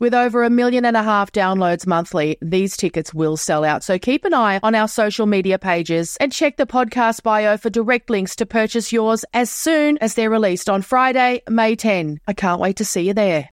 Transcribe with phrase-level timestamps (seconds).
[0.00, 3.82] With over a million and a half downloads monthly, these tickets will sell out.
[3.82, 7.68] So keep an eye on our social media pages and check the podcast bio for
[7.68, 12.20] direct links to purchase yours as soon as they're released on Friday, May 10.
[12.28, 13.50] I can't wait to see you there.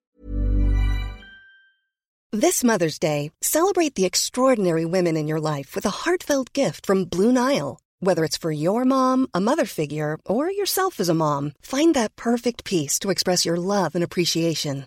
[2.31, 7.07] This Mother's Day, celebrate the extraordinary women in your life with a heartfelt gift from
[7.07, 7.79] Blue Nile.
[8.01, 12.17] Whether it's for your mom, a mother figure, or yourself as a mom, find that
[12.17, 14.87] perfect piece to express your love and appreciation.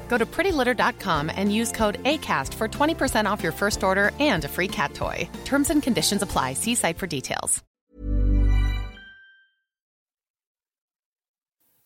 [0.11, 4.49] Go to prettylitter.com and use code ACAST for 20% off your first order and a
[4.49, 5.29] free cat toy.
[5.45, 6.51] Terms and conditions apply.
[6.51, 7.63] See site for details.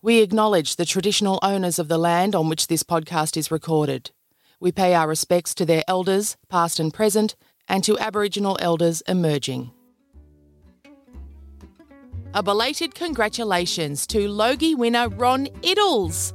[0.02, 4.10] We acknowledge the traditional owners of the land on which this podcast is recorded.
[4.60, 7.36] We pay our respects to their elders, past and present,
[7.68, 9.72] and to Aboriginal elders emerging.
[12.34, 16.34] A belated congratulations to Logie winner Ron Iddles.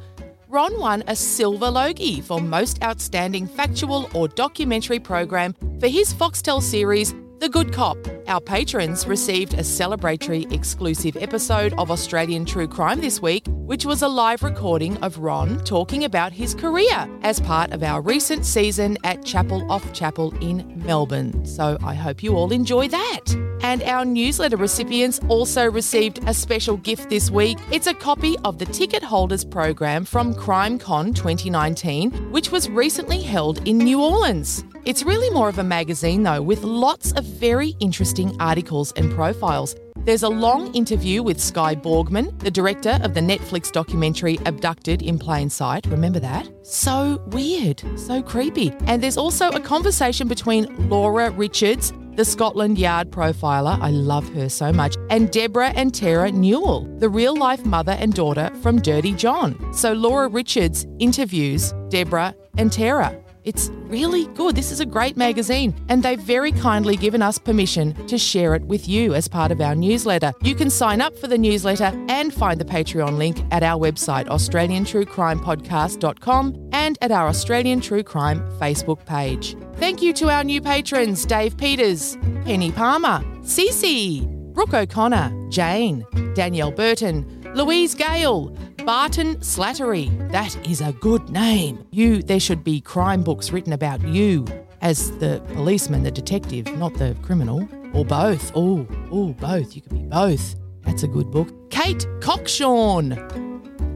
[0.50, 6.60] Ron won a silver Logie for Most Outstanding Factual or Documentary Program for his Foxtel
[6.60, 7.96] series, The Good Cop.
[8.28, 14.02] Our patrons received a celebratory exclusive episode of Australian True Crime this week, which was
[14.02, 18.98] a live recording of Ron talking about his career as part of our recent season
[19.04, 21.46] at Chapel Off Chapel in Melbourne.
[21.46, 23.34] So I hope you all enjoy that.
[23.62, 27.58] And our newsletter recipients also received a special gift this week.
[27.72, 33.66] It's a copy of the Ticket Holders Program from CrimeCon 2019, which was recently held
[33.66, 34.62] in New Orleans.
[34.86, 39.76] It's really more of a magazine, though, with lots of very interesting articles and profiles.
[39.98, 45.18] There's a long interview with Skye Borgman, the director of the Netflix documentary Abducted in
[45.18, 45.84] Plain Sight.
[45.86, 46.48] Remember that?
[46.62, 48.72] So weird, so creepy.
[48.86, 54.48] And there's also a conversation between Laura Richards, the Scotland Yard profiler, I love her
[54.48, 59.12] so much, and Deborah and Terra Newell, the real life mother and daughter from Dirty
[59.12, 59.74] John.
[59.74, 63.14] So Laura Richards interviews Deborah and Terra.
[63.44, 64.54] It's really good.
[64.54, 68.62] This is a great magazine, and they've very kindly given us permission to share it
[68.64, 70.32] with you as part of our newsletter.
[70.42, 74.28] You can sign up for the newsletter and find the Patreon link at our website,
[74.28, 79.56] AustralianTrueCrimePodcast.com, and at our Australian True Crime Facebook page.
[79.76, 86.72] Thank you to our new patrons Dave Peters, Penny Palmer, Cece, Brooke O'Connor, Jane, Danielle
[86.72, 87.24] Burton,
[87.54, 90.08] Louise Gale, Barton Slattery.
[90.30, 91.84] That is a good name.
[91.90, 94.46] You, there should be crime books written about you
[94.80, 98.52] as the policeman, the detective, not the criminal, or both.
[98.54, 99.76] Oh, oh, both.
[99.76, 100.56] You could be both.
[100.82, 101.70] That's a good book.
[101.70, 103.16] Kate Cockshawn.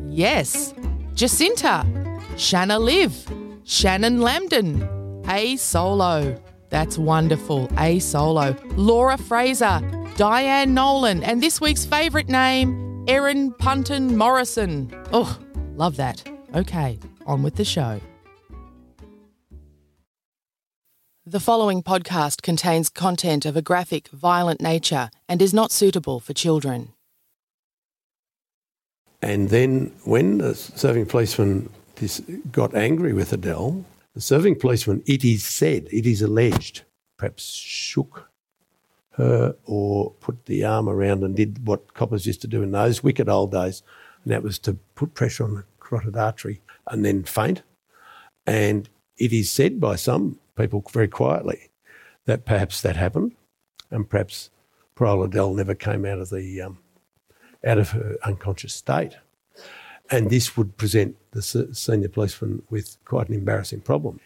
[0.09, 0.75] Yes.
[1.15, 1.87] Jacinta.
[2.37, 3.27] Shanna Liv.
[3.65, 5.27] Shannon Lambden.
[5.29, 6.37] A Solo.
[6.75, 7.71] That's wonderful.
[7.79, 8.57] A Solo.
[8.75, 9.81] Laura Fraser.
[10.17, 11.23] Diane Nolan.
[11.23, 14.93] And this week's favourite name, Erin Punton Morrison.
[15.13, 15.39] Oh,
[15.77, 16.29] love that.
[16.53, 18.01] Okay, on with the show.
[21.25, 26.33] The following podcast contains content of a graphic, violent nature and is not suitable for
[26.33, 26.93] children.
[29.23, 31.71] And then when the serving policeman
[32.51, 36.83] got angry with Adele, the serving policeman, it is said, it is alleged,
[37.17, 38.31] perhaps shook
[39.13, 43.03] her or put the arm around and did what coppers used to do in those
[43.03, 43.83] wicked old days,
[44.23, 47.63] and that was to put pressure on the carotid artery and then faint.
[48.47, 51.71] And it is said by some people very quietly
[52.27, 53.35] that perhaps that happened,
[53.91, 54.51] and perhaps
[54.95, 56.79] poor Adele never came out of the um,
[57.65, 59.17] out of her unconscious state.
[60.11, 64.21] And this would present the senior policeman with quite an embarrassing problem.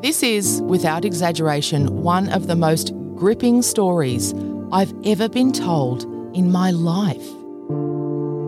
[0.00, 4.32] This is, without exaggeration, one of the most gripping stories
[4.72, 6.04] I've ever been told
[6.34, 7.37] in my life.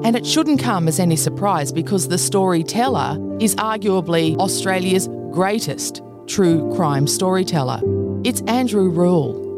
[0.02, 6.72] And it shouldn't come as any surprise because the storyteller is arguably Australia's greatest true
[6.74, 7.80] crime storyteller.
[8.24, 9.48] It's Andrew Rule.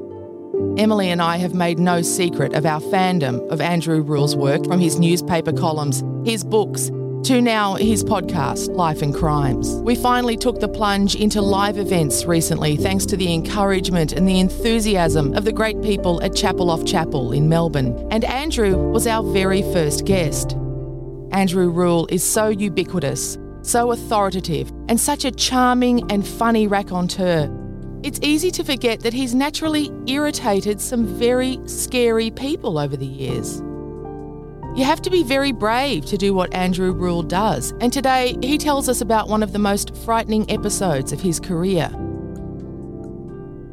[0.78, 4.80] Emily and I have made no secret of our fandom of Andrew Rule's work from
[4.80, 6.90] his newspaper columns, his books,
[7.24, 9.74] to now his podcast, Life and Crimes.
[9.82, 14.40] We finally took the plunge into live events recently thanks to the encouragement and the
[14.40, 19.22] enthusiasm of the great people at Chapel Off Chapel in Melbourne, and Andrew was our
[19.32, 20.54] very first guest.
[21.30, 27.48] Andrew Rule is so ubiquitous, so authoritative, and such a charming and funny raconteur.
[28.02, 33.62] It's easy to forget that he's naturally irritated some very scary people over the years.
[34.74, 38.56] You have to be very brave to do what Andrew Rule does, and today he
[38.56, 41.90] tells us about one of the most frightening episodes of his career.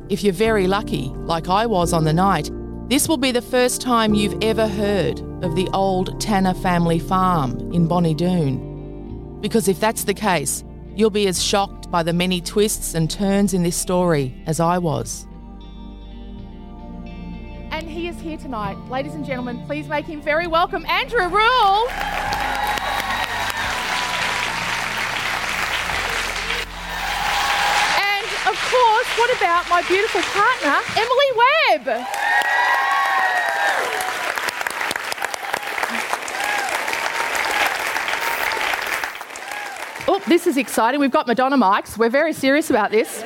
[0.10, 2.52] If you're very lucky, like I was on the night,
[2.90, 7.72] this will be the first time you've ever heard of the old Tanner family farm
[7.72, 9.40] in Bonnie Doon.
[9.40, 10.66] Because if that's the case,
[10.96, 14.78] you'll be as shocked by the many twists and turns in this story as I
[14.80, 15.29] was.
[17.80, 18.76] And he is here tonight.
[18.90, 21.88] Ladies and gentlemen, please make him very welcome, Andrew Rule.
[27.96, 32.06] and of course, what about my beautiful partner, Emily Webb?
[40.06, 41.00] Oh, this is exciting.
[41.00, 41.98] We've got Madonna mics.
[41.98, 43.24] We're very serious about this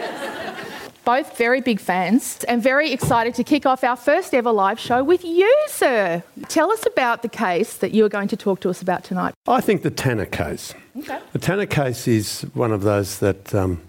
[1.05, 5.03] both very big fans and very excited to kick off our first ever live show
[5.03, 6.23] with you, sir.
[6.47, 9.33] Tell us about the case that you are going to talk to us about tonight.
[9.47, 10.73] I think the Tanner case.
[10.97, 11.19] Okay.
[11.33, 13.81] The Tanner case is one of those that um,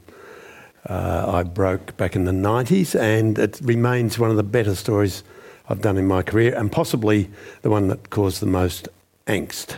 [0.89, 5.23] uh, I broke back in the 90s, and it remains one of the better stories
[5.69, 7.31] I've done in my career, and possibly
[7.63, 8.89] the one that caused the most
[9.27, 9.77] angst.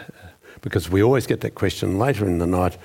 [0.63, 2.77] Because we always get that question later in the night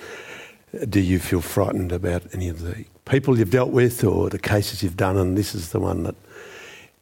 [0.87, 4.83] do you feel frightened about any of the people you've dealt with or the cases
[4.83, 6.15] you've done, and this is the one that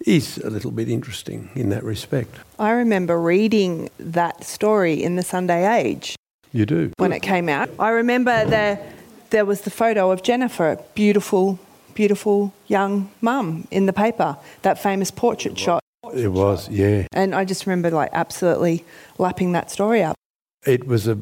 [0.06, 2.36] is a little bit interesting in that respect.
[2.58, 6.16] I remember reading that story in the Sunday Age.
[6.52, 6.92] You do?
[6.98, 7.70] When it came out.
[7.78, 8.80] I remember there,
[9.30, 11.60] there was the photo of Jennifer, beautiful,
[11.94, 15.84] beautiful young mum in the paper, that famous portrait shot.
[16.14, 17.06] It was, yeah.
[17.12, 18.84] And I just remember like absolutely
[19.18, 20.16] lapping that story up.
[20.66, 21.16] It was a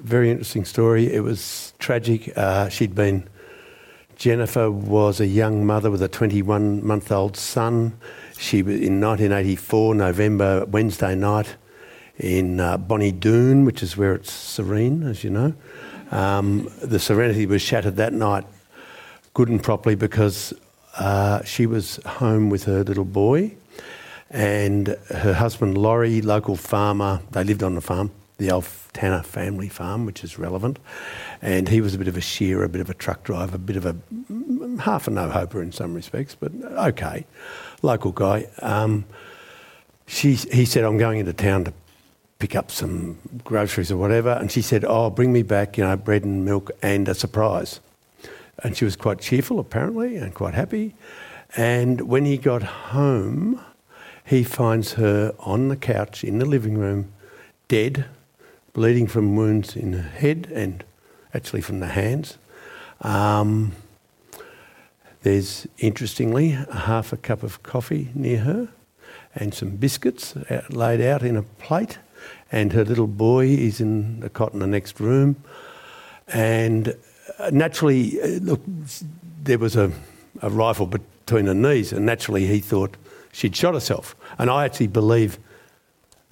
[0.00, 1.12] very interesting story.
[1.12, 2.36] It was tragic.
[2.36, 3.28] Uh, she'd been
[4.18, 7.96] Jennifer was a young mother with a 21 month old son.
[8.36, 11.54] She was in 1984, November, Wednesday night,
[12.18, 15.54] in uh, Bonnie Doon, which is where it's serene, as you know.
[16.10, 18.44] Um, the serenity was shattered that night,
[19.34, 20.52] good and properly, because
[20.96, 23.54] uh, she was home with her little boy
[24.30, 27.20] and her husband, Laurie, local farmer.
[27.30, 30.78] They lived on the farm, the old Tanner family farm, which is relevant
[31.42, 33.58] and he was a bit of a shearer, a bit of a truck driver, a
[33.58, 33.96] bit of a
[34.80, 37.26] half a no hoper in some respects, but okay,
[37.82, 38.48] local guy.
[38.60, 39.04] Um,
[40.06, 41.72] she, he said, I'm going into town to
[42.38, 45.96] pick up some groceries or whatever, and she said, Oh, bring me back, you know,
[45.96, 47.80] bread and milk and a surprise.
[48.62, 50.94] And she was quite cheerful, apparently, and quite happy.
[51.56, 53.60] And when he got home,
[54.24, 57.12] he finds her on the couch in the living room,
[57.68, 58.06] dead,
[58.78, 60.84] bleeding from wounds in the head and
[61.34, 62.38] actually from the hands.
[63.00, 63.72] Um,
[65.22, 68.68] there's, interestingly, a half a cup of coffee near her
[69.34, 70.36] and some biscuits
[70.70, 71.98] laid out in a plate.
[72.52, 75.34] And her little boy is in the cot in the next room.
[76.28, 76.94] And
[77.40, 78.60] uh, naturally, uh, look,
[79.42, 79.90] there was a,
[80.40, 82.96] a rifle between her knees, and naturally he thought
[83.32, 84.14] she'd shot herself.
[84.38, 85.36] And I actually believe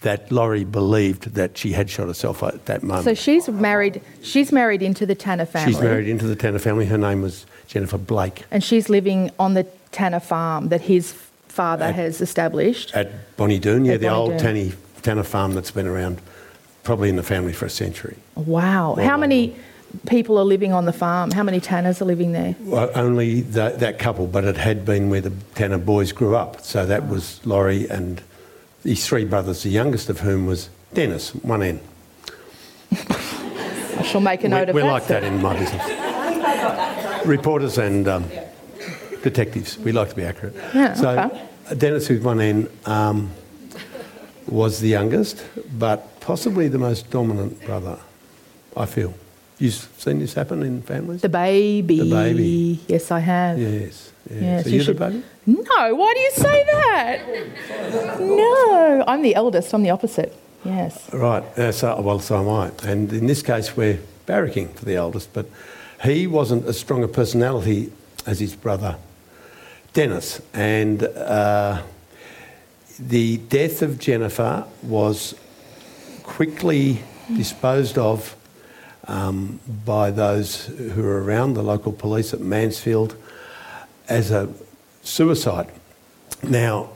[0.02, 3.04] that Laurie believed that she had shot herself at that moment.
[3.04, 4.00] So she's married.
[4.22, 5.72] She's married into the Tanner family.
[5.72, 6.86] She's married into the Tanner family.
[6.86, 8.44] Her name was Jennifer Blake.
[8.50, 11.12] and she's living on the Tanner farm that his
[11.48, 12.94] father At- has established.
[12.94, 14.72] At Bonnie Doon, yeah, At the old Bonnie Tanny,
[15.02, 16.20] Tanner farm that's been around
[16.84, 18.16] probably in the family for a century.
[18.36, 18.96] wow.
[19.00, 19.56] How many
[20.06, 21.30] people are living on the farm?
[21.30, 22.54] How many Tanners are living there?
[22.60, 26.60] Well, only that, that couple, but it had been where the Tanner boys grew up.
[26.60, 28.20] So that was Laurie and
[28.86, 31.80] his three brothers, the youngest of whom was Denis, one N.
[32.92, 34.92] I shall make a note we, of we're that.
[34.92, 37.26] like that in my business.
[37.26, 38.30] Reporters and um,
[39.22, 40.54] detectives, we like to be accurate.
[40.74, 41.76] Yeah, so okay.
[41.76, 43.30] Denis, who's one N, um,
[44.46, 45.44] was the youngest,
[45.76, 47.98] but possibly the most dominant brother,
[48.76, 49.12] I feel.
[49.58, 51.22] You've seen this happen in families?
[51.22, 51.98] The baby.
[51.98, 52.80] The baby.
[52.86, 53.58] Yes, I have.
[53.58, 54.12] yes.
[54.30, 54.42] yes.
[54.42, 55.22] Yes, you you should- the baby?
[55.46, 58.20] No, why do you say that?
[58.20, 59.72] No, I'm the eldest.
[59.72, 60.36] I'm the opposite.
[60.64, 61.12] Yes.
[61.12, 61.44] Right.
[61.56, 62.72] Uh, so, well, so am I.
[62.88, 65.46] And in this case, we're barracking for the eldest, but
[66.02, 67.92] he wasn't as strong a personality
[68.26, 68.96] as his brother
[69.92, 70.42] Denis.
[70.52, 71.82] And uh,
[72.98, 75.34] the death of Jennifer was
[76.24, 77.02] quickly
[77.36, 78.36] disposed of
[79.06, 83.16] um, by those who were around, the local police at Mansfield,
[84.08, 84.52] as a
[85.06, 85.70] suicide.
[86.42, 86.90] Now,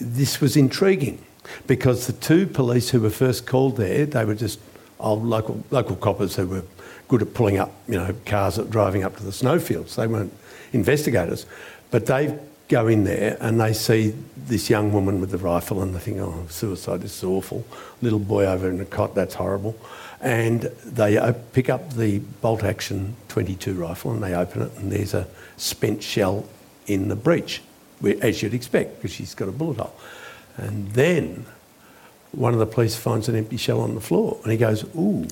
[0.00, 1.24] this was intriguing
[1.66, 4.60] because the two police who were first called there, they were just
[4.98, 6.62] old local, local coppers who were
[7.08, 9.96] good at pulling up, you know, cars that driving up to the snowfields.
[9.96, 10.32] They weren't
[10.72, 11.46] investigators,
[11.90, 15.94] but they go in there and they see this young woman with the rifle and
[15.94, 17.64] they think, oh, suicide, this is awful.
[18.02, 19.76] Little boy over in a cot, that's horrible.
[20.20, 24.90] And they uh, pick up the bolt action 22 rifle and they open it and
[24.90, 26.46] there's a spent shell
[26.86, 27.62] in the breech,
[28.20, 29.94] as you'd expect, because she's got a bullet hole.
[30.56, 31.46] And then
[32.32, 35.26] one of the police finds an empty shell on the floor and he goes, Ooh,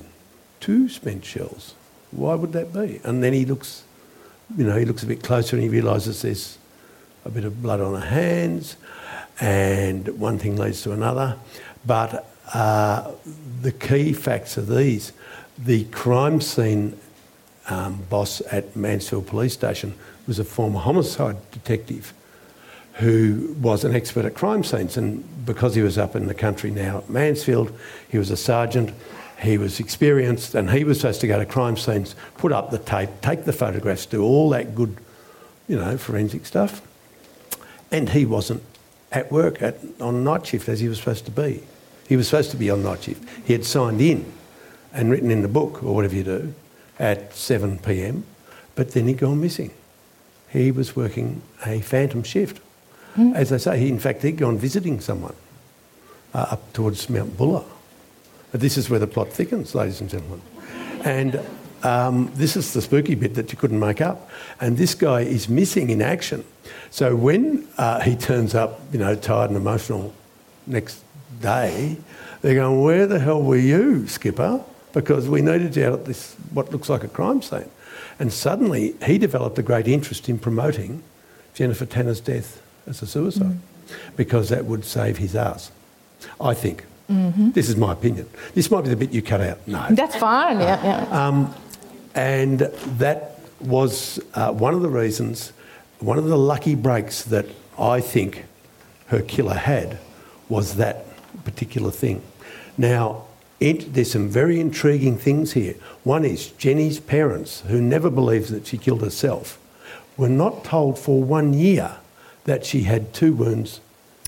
[0.60, 1.74] two spent shells.
[2.10, 3.00] Why would that be?
[3.04, 3.84] And then he looks,
[4.56, 6.58] you know, he looks a bit closer and he realises there's
[7.24, 8.76] a bit of blood on her hands
[9.40, 11.36] and one thing leads to another.
[11.84, 13.12] But uh,
[13.62, 15.12] the key facts are these.
[15.58, 16.98] The crime scene
[17.68, 19.94] um, boss at Mansfield Police Station
[20.26, 22.12] was a former homicide detective
[22.94, 24.96] who was an expert at crime scenes.
[24.96, 27.76] And because he was up in the country now at Mansfield,
[28.08, 28.92] he was a sergeant,
[29.40, 32.78] he was experienced, and he was supposed to go to crime scenes, put up the
[32.78, 34.96] tape, take the photographs, do all that good,
[35.68, 36.82] you know, forensic stuff.
[37.90, 38.62] And he wasn't
[39.10, 41.62] at work at, on night shift as he was supposed to be.
[42.08, 43.28] He was supposed to be on night shift.
[43.44, 44.30] He had signed in
[44.92, 46.54] and written in the book, or whatever you do,
[46.98, 48.24] at 7 pm,
[48.76, 49.72] but then he'd gone missing.
[50.54, 52.60] He was working a phantom shift.
[53.34, 55.34] As I say, he, in fact, he'd gone visiting someone
[56.32, 57.64] uh, up towards Mount Buller.
[58.52, 60.40] But this is where the plot thickens, ladies and gentlemen.
[61.04, 61.40] And
[61.82, 64.30] um, this is the spooky bit that you couldn't make up.
[64.60, 66.44] And this guy is missing in action.
[66.90, 70.14] So when uh, he turns up, you know, tired and emotional
[70.68, 71.02] next
[71.40, 71.96] day,
[72.42, 74.62] they're going, Where the hell were you, Skipper?
[74.92, 77.68] Because we needed you out at this, what looks like a crime scene.
[78.18, 81.02] And suddenly he developed a great interest in promoting
[81.54, 83.96] Jennifer Tanner's death as a suicide mm.
[84.16, 85.70] because that would save his ass.
[86.40, 86.84] I think.
[87.10, 87.50] Mm-hmm.
[87.50, 88.28] This is my opinion.
[88.54, 89.66] This might be the bit you cut out.
[89.68, 89.86] No.
[89.90, 90.58] That's fine.
[90.60, 91.26] Yeah, yeah.
[91.26, 91.54] Um,
[92.14, 95.52] and that was uh, one of the reasons,
[95.98, 97.46] one of the lucky breaks that
[97.78, 98.44] I think
[99.08, 99.98] her killer had
[100.48, 101.04] was that
[101.44, 102.22] particular thing.
[102.78, 103.23] Now,
[103.60, 105.74] it, there's some very intriguing things here.
[106.02, 109.58] One is Jenny's parents, who never believed that she killed herself,
[110.16, 111.96] were not told for one year
[112.44, 113.80] that she had two wounds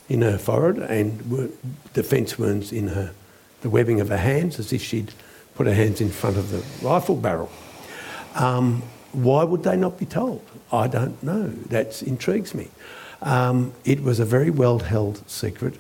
[0.09, 1.53] in her forehead and
[1.93, 3.13] defence wounds in her,
[3.61, 5.13] the webbing of her hands, as if she'd
[5.55, 7.51] put her hands in front of the rifle barrel.
[8.35, 10.43] Um, why would they not be told?
[10.73, 11.49] I don't know.
[11.49, 12.69] That intrigues me.
[13.23, 15.79] Um, it was a very well held secret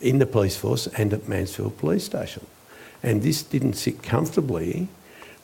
[0.00, 2.46] in the police force and at Mansfield Police Station.
[3.02, 4.88] And this didn't sit comfortably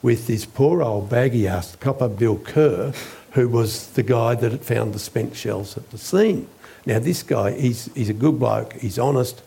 [0.01, 2.93] with this poor old baggy ass copper Bill Kerr,
[3.31, 6.47] who was the guy that had found the spent shells at the scene.
[6.85, 9.41] Now, this guy, he's, he's a good bloke, he's honest,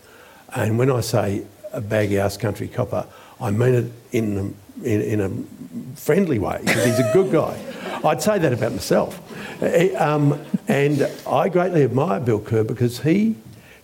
[0.55, 3.05] and when I say a baggy ass country copper,
[3.39, 7.57] I mean it in a, in, in a friendly way, because he's a good guy.
[8.03, 9.21] I'd say that about myself.
[9.61, 13.35] Eh, Um, and I greatly admire Bill Kerr because he,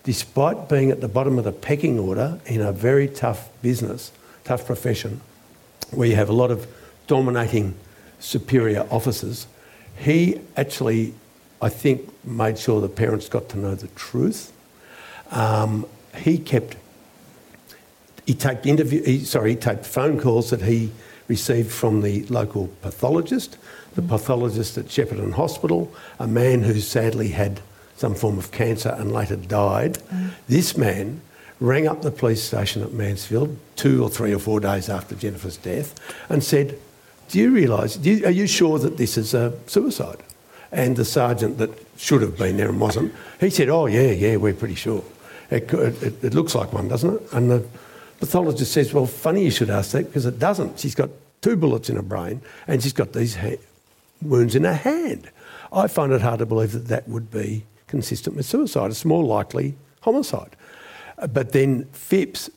[0.06, 4.12] despite being at the bottom of the pecking order in a very tough business,
[4.46, 5.20] tough profession,
[5.92, 6.66] where you have a lot of
[7.08, 7.76] dominating
[8.20, 9.48] superior officers,
[9.98, 11.14] he actually,
[11.62, 14.54] I think, made sure the parents got to know the truth.
[15.32, 15.86] Um,
[16.16, 16.78] he kept
[18.26, 19.04] He taped interview.
[19.04, 20.90] He, sorry, he taped phone calls that he
[21.28, 23.58] received from the local pathologist,
[23.96, 27.60] the pathologist at Shepparton Hospital, a man who sadly had
[27.98, 29.98] some form of cancer and later died.
[30.48, 31.22] This man
[31.60, 35.58] rang up the police station at Mansfield two or three or four days after Jennifer's
[35.58, 35.96] death
[36.30, 36.78] and said,
[37.30, 40.22] Do you realise, are you sure that this is a suicide?
[40.72, 44.36] And the sergeant that should have been there and wasn't, he said, Oh, yeah, yeah,
[44.36, 45.04] we're pretty sure.
[45.50, 47.34] It, it, it, it looks like one, doesn't it?
[47.34, 47.66] And the
[48.20, 50.80] pathologist says, Well, funny you should ask that because it doesn't.
[50.80, 51.10] She's got
[51.42, 53.60] two bullets in her brain and she's got these ha-
[54.22, 55.30] wounds in her hand.
[55.72, 57.64] I find it hard to believe that that would be
[57.96, 58.92] consistent with suicide.
[58.92, 60.54] It's more likely homicide.
[61.32, 62.50] But then Phipps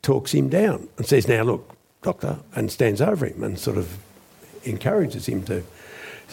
[0.00, 3.98] talks him down and says, Now look, doctor, and stands over him and sort of
[4.64, 5.62] encourages him to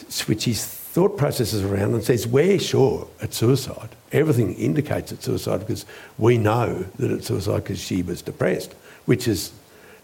[0.07, 3.89] switch his thought processes around and says, We're sure it's suicide.
[4.13, 5.85] Everything indicates it's suicide because
[6.17, 9.51] we know that it's suicide because she was depressed, which is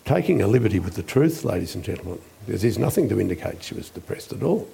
[0.04, 3.76] taking a liberty with the truth, ladies and gentlemen, because there's nothing to indicate she
[3.76, 4.68] was depressed at all.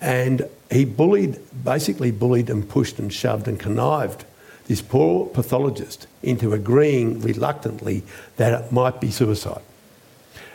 [0.00, 4.24] And he bullied, basically bullied and pushed and shoved and connived
[4.66, 8.02] this poor pathologist into agreeing reluctantly
[8.36, 9.62] that it might be suicide.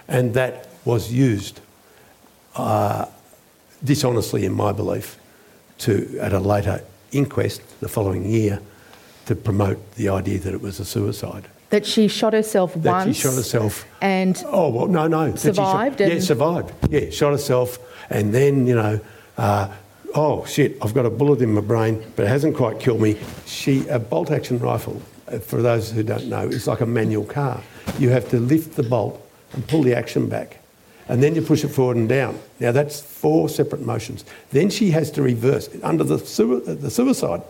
[0.08, 1.60] And that was used
[2.56, 3.06] uh,
[3.84, 5.18] dishonestly, in my belief,
[5.80, 8.60] to at a later inquest the following year
[9.26, 11.46] to promote the idea that it was a suicide.
[11.72, 13.16] That she shot herself That once.
[13.18, 13.86] she shot herself.
[14.02, 15.32] And Oh well, no, no.
[15.32, 16.72] she shot- Survived yeah, survived.
[16.92, 17.80] Yeah, shot herself,
[18.12, 19.00] and then you know,
[19.38, 19.68] uh,
[20.16, 23.18] oh shit, I've got a bullet in my brain, but it hasn't quite killed me.
[23.46, 25.02] She a bolt action rifle.
[25.28, 27.62] uh, For those who don't know, is like a manual car.
[28.00, 29.20] You have to lift the bolt
[29.54, 30.60] and pull the action back,
[31.10, 32.40] and then you push it forward and down.
[32.60, 34.26] Now that's four separate motions.
[34.52, 37.42] Then she has to reverse under the the suicide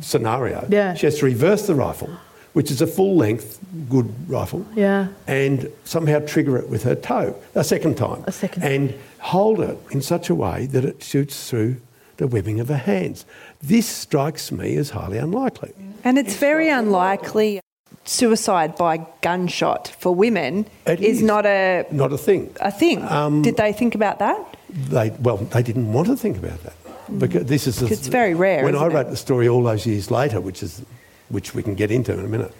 [0.00, 0.66] scenario.
[0.68, 0.94] Yeah.
[0.94, 2.10] She has to reverse the rifle,
[2.56, 3.58] which is a full length
[3.90, 5.08] good rifle yeah.
[5.26, 8.24] and somehow trigger it with her toe a second time.
[8.26, 8.62] A second.
[8.62, 11.76] And hold it in such a way that it shoots through
[12.16, 13.26] the webbing of her hands.
[13.62, 15.74] This strikes me as highly unlikely.
[16.02, 17.60] And it's very unlikely
[18.04, 21.22] suicide by gunshot for women It is is.
[21.22, 22.54] not a, Not a thing.
[22.62, 23.02] a thing.
[23.02, 24.56] Um, Did they think about that?
[24.70, 26.72] They, well, they didn't want to think about that.
[27.18, 28.94] Because this is the- It's very rare, When I isn't it?
[28.94, 30.80] wrote the story all those years later, which is
[31.28, 32.52] which we can get into in a minute,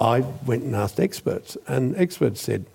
[0.00, 2.66] I went and asked experts, and experts said,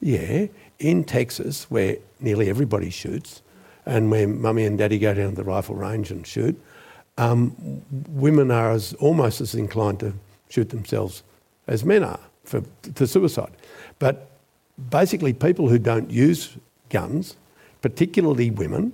[0.00, 0.46] yeah,
[0.78, 3.42] in Texas, where nearly everybody shoots,
[3.86, 6.60] and where mummy and daddy go down to the rifle range and shoot,
[7.18, 10.14] um, women are as, almost as inclined to
[10.48, 11.22] shoot themselves
[11.66, 12.62] as men are for,
[12.94, 13.52] to suicide.
[13.98, 14.30] But
[14.90, 16.56] basically, people who don't use
[16.88, 17.36] guns,
[17.82, 18.92] particularly women,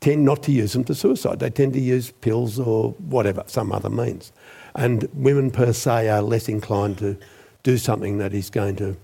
[0.00, 1.38] tend not to use them to suicide.
[1.38, 4.32] They tend to use pills or whatever, some other means.
[4.74, 7.16] And women per se are less inclined to
[7.62, 8.96] do something that is going to,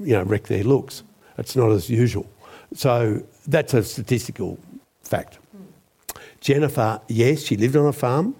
[0.00, 1.02] you know, wreck their looks.
[1.38, 2.26] It's not as usual.
[2.74, 4.58] So that's a statistical
[5.02, 5.38] fact.
[6.40, 8.34] Jennifer, yes, she lived on a farm,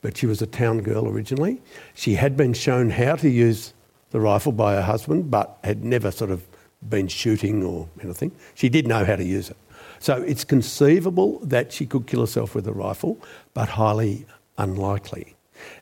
[0.00, 1.60] but she was a town girl originally.
[1.94, 3.72] She had been shown how to use
[4.10, 6.44] the rifle by her husband, but had never sort of
[6.88, 8.32] been shooting or anything.
[8.54, 9.56] She did know how to use it.
[9.98, 13.18] So it's conceivable that she could kill herself with a rifle,
[13.54, 14.26] but highly
[14.58, 15.34] unlikely.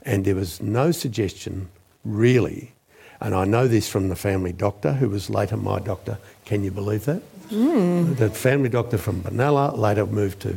[0.03, 1.69] And there was no suggestion,
[2.05, 2.73] really,
[3.21, 6.19] and I know this from the family doctor, who was later my doctor.
[6.47, 7.23] Can you believe that?
[7.51, 10.57] The family doctor from Benalla later moved to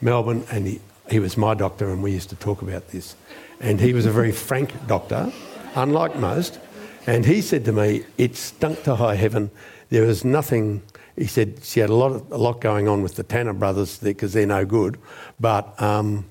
[0.00, 3.16] Melbourne, and he, he was my doctor, and we used to talk about this.
[3.60, 5.30] And he was a very frank doctor,
[5.74, 6.58] unlike most.
[7.06, 9.50] And he said to me, "It stunk to high heaven.
[9.90, 10.82] There was nothing."
[11.16, 13.98] He said she had a lot, of, a lot going on with the Tanner brothers
[13.98, 14.98] because they're no good,
[15.38, 16.24] but um,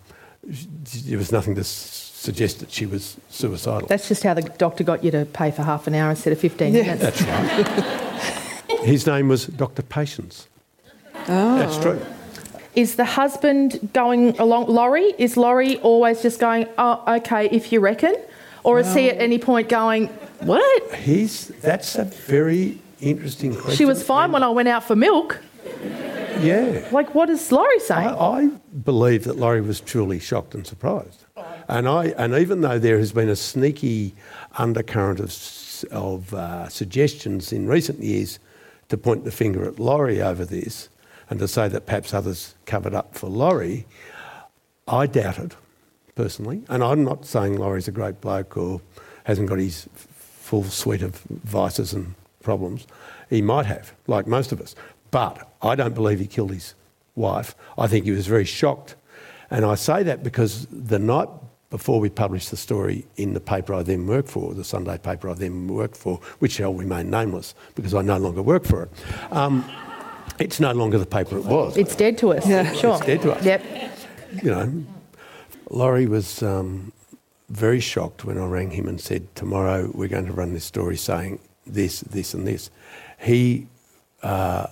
[1.06, 1.64] there was nothing to
[2.20, 3.88] suggest that she was suicidal.
[3.88, 6.40] That's just how the doctor got you to pay for half an hour instead of
[6.40, 7.02] 15 minutes.
[7.02, 8.80] That's right.
[8.84, 9.84] His name was Dr.
[9.84, 10.48] Patience.
[11.28, 11.58] Oh.
[11.58, 12.00] That's true.
[12.76, 14.68] Is the husband going along?
[14.68, 15.14] Laurie?
[15.18, 18.16] Is Laurie always just going, oh, okay, if you reckon?
[18.64, 20.08] Or is he at any point going,
[20.42, 20.96] what?
[20.96, 23.76] He's, that's a very interesting question.
[23.76, 25.42] She was fine when I went out for milk.
[26.42, 26.88] Yeah.
[26.92, 28.10] Like, what is Laurie saying?
[28.10, 28.48] I, I
[28.84, 31.26] believe that Laurie was truly shocked and surprised.
[31.70, 34.16] And, I, and even though there has been a sneaky
[34.58, 38.40] undercurrent of, of uh, suggestions in recent years
[38.90, 40.90] to point the finger at Laurie over this
[41.30, 43.86] and to say that perhaps others covered up for Laurie,
[44.88, 45.56] I doubt it,
[46.16, 46.64] personally.
[46.70, 48.82] And I'm not saying Laurie's a great bloke or
[49.26, 52.88] hasn't got his full suite of vices and problems.
[53.30, 54.74] He might have, like most of us.
[55.12, 56.74] But I don't believe he killed his
[57.16, 57.54] wife.
[57.78, 58.96] I think he was very shocked.
[59.52, 61.30] And I say that because the night
[61.70, 65.30] before we published the story in the paper I then worked for, the Sunday paper
[65.30, 68.90] I then worked for, which shall remain nameless because I no longer work for it.
[69.32, 69.64] Um,
[70.40, 71.78] it's no longer the paper it was.
[71.78, 72.48] It's dead to us.
[72.48, 72.74] Yeah.
[72.74, 72.96] Sure.
[72.96, 73.46] It's dead to us.
[73.46, 73.64] Yep.
[74.44, 74.86] You know,
[75.70, 76.92] Laurie was um,
[77.50, 80.98] very shocked when I rang him and said, Tomorrow we're going to run this story
[80.98, 82.72] saying this, this, and this.
[83.20, 83.68] He
[84.24, 84.68] uh,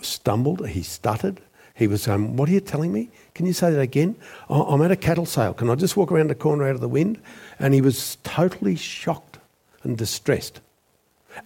[0.00, 1.40] stumbled, he stuttered.
[1.74, 3.10] He was saying, What are you telling me?
[3.34, 4.14] Can you say that again?
[4.48, 5.54] I'm at a cattle sale.
[5.54, 7.20] Can I just walk around the corner out of the wind?
[7.58, 9.38] And he was totally shocked
[9.82, 10.60] and distressed,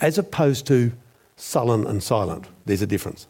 [0.01, 0.93] as opposed to
[1.37, 2.47] sullen and silent.
[2.67, 3.27] There's a difference.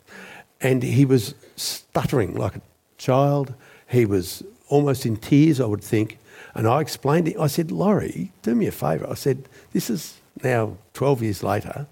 [0.61, 2.63] And he was stuttering like a
[2.99, 3.55] child.
[3.89, 6.19] He was almost in tears, I would think.
[6.55, 7.39] And I explained it.
[7.39, 9.09] I said, Laurie, do me a favour.
[9.09, 11.87] I said, This is now 12 years later.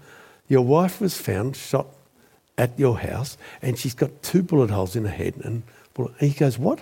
[0.49, 1.87] Your wife was found shot
[2.57, 5.35] at your house and she's got two bullet holes in her head.
[5.43, 5.63] And,
[5.97, 6.81] and he goes, What?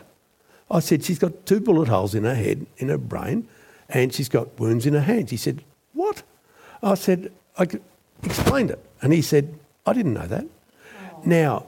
[0.69, 3.47] I said, She's got two bullet holes in her head, in her brain,
[3.89, 5.31] and she's got wounds in her hands.
[5.31, 6.23] He said, What?
[6.81, 7.67] I said, I
[8.23, 8.79] explained it.
[9.01, 10.45] And he said, I didn't know that.
[10.45, 11.21] Oh.
[11.25, 11.65] Now,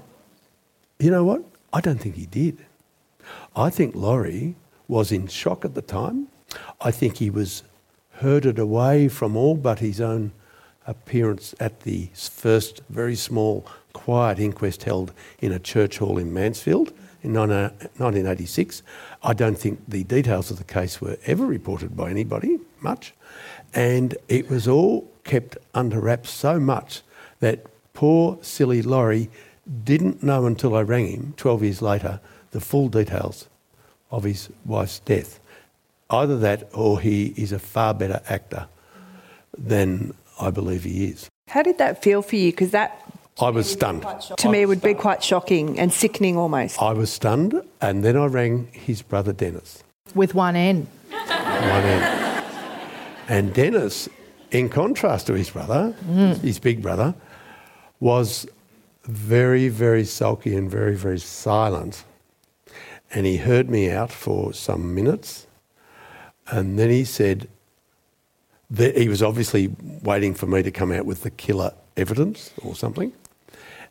[0.99, 1.43] you know what?
[1.73, 2.65] I don't think he did.
[3.55, 4.55] I think Laurie
[4.87, 6.27] was in shock at the time.
[6.81, 7.63] I think he was
[8.13, 10.31] herded away from all but his own
[10.85, 13.65] appearance at the first very small,
[13.97, 18.81] quiet inquest held in a church hall in Mansfield in 1986.
[18.81, 23.13] Uh, I don't think the details of the case were ever reported by anybody, much.
[23.73, 27.01] And it was all kept under wraps so much
[27.39, 29.29] that poor, silly Laurie
[29.83, 32.19] didn't know until I rang him 12 years later
[32.51, 33.47] the full details
[34.11, 35.39] of his wife's death.
[36.09, 38.67] Either that or he is a far better actor
[39.57, 41.29] than I believe he is.
[41.47, 42.51] How did that feel for you?
[42.51, 43.03] Because that.
[43.39, 44.05] I was stunned.
[44.37, 46.81] To me, it would be quite shocking and sickening almost.
[46.81, 49.83] I was stunned, and then I rang his brother Denis.
[50.15, 50.87] With one N.
[51.11, 52.43] One N.
[53.27, 54.09] And Denis,
[54.51, 56.39] in contrast to his brother, mm.
[56.39, 57.13] his big brother,
[57.99, 58.47] was
[59.03, 62.05] very, very sulky and very, very silent.
[63.13, 65.45] And he heard me out for some minutes.
[66.47, 67.47] And then he said
[68.71, 72.75] that he was obviously waiting for me to come out with the killer evidence or
[72.75, 73.13] something.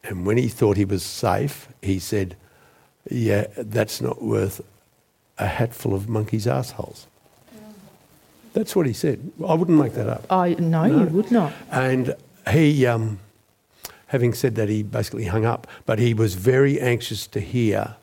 [0.06, 2.36] And when he thought he was safe, he said,
[3.10, 4.60] Yeah, that's not worth
[5.38, 7.06] a hatful of monkeys' assholes.
[8.52, 9.32] That's what he said.
[9.46, 10.24] I wouldn't make that up.
[10.30, 11.00] I no, no.
[11.00, 11.52] you would not.
[11.70, 12.14] And
[12.50, 13.18] he, um,
[14.06, 15.66] having said that, he basically hung up.
[15.84, 17.96] But he was very anxious to hear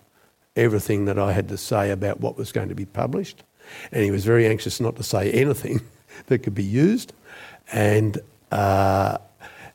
[0.55, 3.43] everything that I had to say about what was going to be published.
[3.91, 5.81] And he was very anxious not to say anything
[6.27, 7.13] that could be used.
[7.71, 8.19] And
[8.51, 9.17] uh,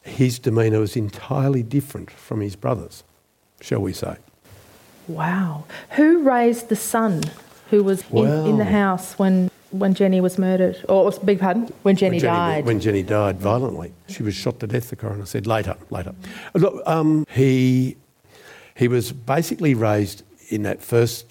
[0.09, 3.05] his demeanour was entirely different from his brother's,
[3.61, 4.17] shall we say.
[5.07, 5.65] Wow.
[5.91, 7.23] Who raised the son
[7.71, 10.85] who was well, in, in, the house when, when Jenny was murdered?
[10.89, 12.65] Or, big pardon, when Jenny, when Jenny died?
[12.67, 13.93] When Jenny died violently.
[14.09, 16.15] She was shot to death, the coroner said, later, later.
[16.55, 17.97] Look, um, he,
[18.75, 21.27] he was basically raised in that first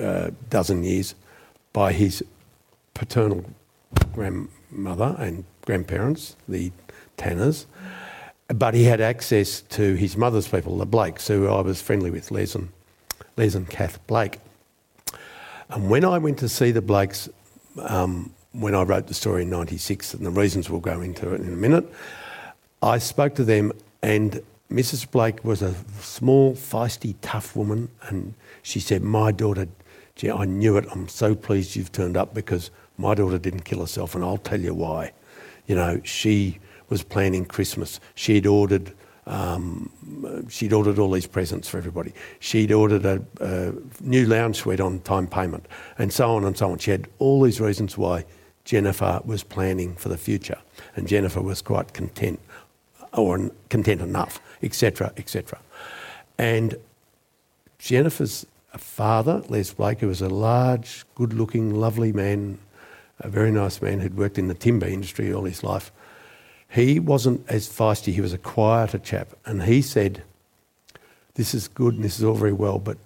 [0.00, 1.14] uh, dozen years
[1.72, 2.24] by his
[2.94, 3.44] paternal
[4.12, 6.72] grandmother and grandparents, the
[7.16, 7.66] Tanners.
[8.48, 12.30] But he had access to his mother's people, the Blakes, who I was friendly with,
[12.30, 12.68] Les and,
[13.36, 14.38] Les and Kath Blake.
[15.68, 17.28] And when I went to see the Blakes,
[17.80, 21.40] um, when I wrote the story in 96, and the reasons we'll go into it
[21.40, 21.92] in a minute,
[22.82, 25.08] I spoke to them and Mrs.
[25.10, 29.68] Blake was a small, feisty, tough woman, and she said, My daughter,
[30.22, 30.86] I knew it.
[30.90, 34.60] I'm so pleased you've turned up because my daughter didn't kill herself, and I'll tell
[34.60, 35.12] you why.
[35.66, 38.00] You know, she was planning Christmas.
[38.14, 38.92] She'd ordered.
[39.28, 39.90] Um,
[40.48, 42.12] she'd ordered all these presents for everybody.
[42.38, 45.66] She'd ordered a, a new lounge suite on time payment,
[45.98, 46.78] and so on and so on.
[46.78, 48.24] She had all these reasons why
[48.64, 50.58] Jennifer was planning for the future,
[50.94, 52.38] and Jennifer was quite content,
[53.12, 55.58] or content enough etc., etc.
[56.38, 56.76] And
[57.78, 58.46] Jennifer's
[58.76, 62.58] father, Les Blake, who was a large, good looking, lovely man,
[63.20, 65.90] a very nice man who'd worked in the timber industry all his life,
[66.68, 69.28] he wasn't as feisty, he was a quieter chap.
[69.44, 70.22] And he said,
[71.34, 72.98] This is good and this is all very well, but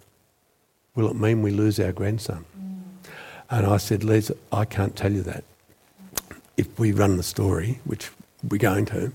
[0.95, 2.45] will it mean we lose our grandson?
[2.59, 3.11] Mm.
[3.51, 5.45] And I said, Les, I can't tell you that.
[6.57, 8.11] If we run the story, which
[8.49, 9.13] we're going to,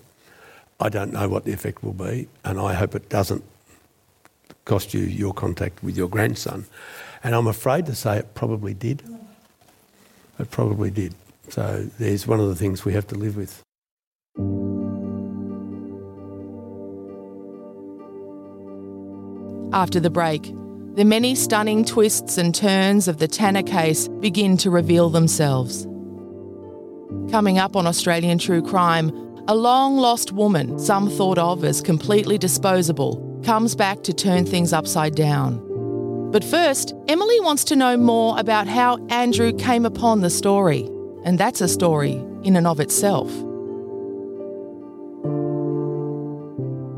[0.80, 3.44] I don't know what the effect will be, and I hope it doesn't
[4.66, 6.66] cost you your contact with your grandson.
[7.24, 9.04] And I'm afraid to say it probably did.
[10.38, 11.16] It probably did.
[11.50, 13.65] So there's one of the things we have to live with.
[19.76, 20.54] After the break,
[20.96, 25.86] the many stunning twists and turns of the Tanner case begin to reveal themselves.
[27.30, 29.10] Coming up on Australian True Crime,
[29.50, 34.72] a long lost woman, some thought of as completely disposable, comes back to turn things
[34.72, 35.62] upside down.
[36.32, 40.90] But first, Emily wants to know more about how Andrew came upon the story.
[41.26, 43.30] And that's a story in and of itself.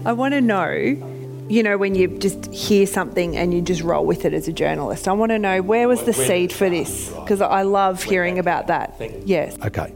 [0.06, 1.17] I want to know,
[1.50, 4.54] you know, when you just hear something and you just roll with it as a
[4.54, 5.08] journalist.
[5.08, 7.10] I want to know where was the seed for this?
[7.12, 9.00] Because I love hearing about that.
[9.26, 9.56] Yes.
[9.64, 9.94] Okay.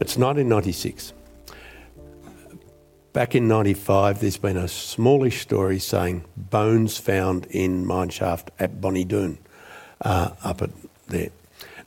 [0.00, 1.12] It's 1996.
[3.12, 9.04] Back in 95, there's been a smallish story saying bones found in mineshaft at Bonnie
[9.04, 9.38] Doon,
[10.00, 10.70] uh, up at
[11.06, 11.28] there.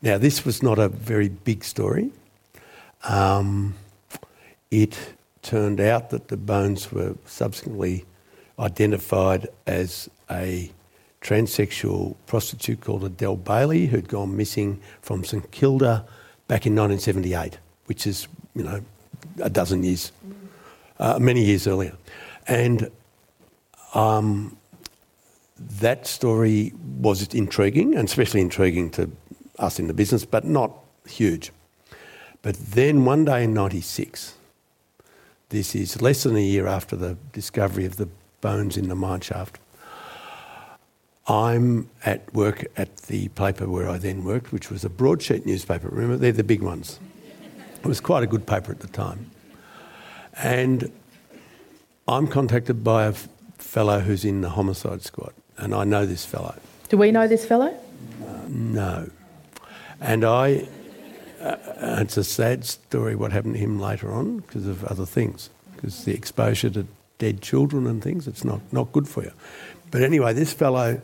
[0.02, 2.12] Now, this was not a very big story.
[3.04, 3.76] Um,
[4.72, 8.06] it turned out that the bones were subsequently
[8.60, 10.72] identified as a
[11.22, 16.06] transsexual prostitute called Adele Bailey who'd gone missing from St Kilda
[16.48, 18.82] back in 1978, which is, you know,
[19.42, 20.12] a dozen years,
[21.00, 21.94] uh, many years earlier.
[22.48, 22.90] And
[23.94, 24.58] um,
[25.60, 29.12] that story was intriguing, and especially intriguing to
[29.60, 30.72] us in the business, but not
[31.08, 31.52] huge.
[32.42, 34.36] But then one day in 96,
[35.50, 38.08] this is less than a year after the discovery of the
[38.42, 39.60] bones in the mine shaft.
[41.28, 45.90] I'm at work at the paper where I then worked, which was a broadsheet newspaper.
[45.90, 47.00] Remember, they're the big ones.
[47.76, 49.30] It was quite a good paper at the time.
[50.36, 50.92] And
[52.08, 56.24] I'm contacted by a f- fellow who's in the homicide squad, and I know this
[56.24, 56.56] fellow.
[56.90, 57.78] Do we know this fellow?
[58.48, 59.10] No.
[60.00, 60.68] And I,
[61.42, 61.58] uh,
[62.00, 66.06] it's a sad story what happened to him later on because of other things, because
[66.06, 69.32] the exposure to dead children and things, it's not, not good for you.
[69.92, 71.02] But anyway, this fellow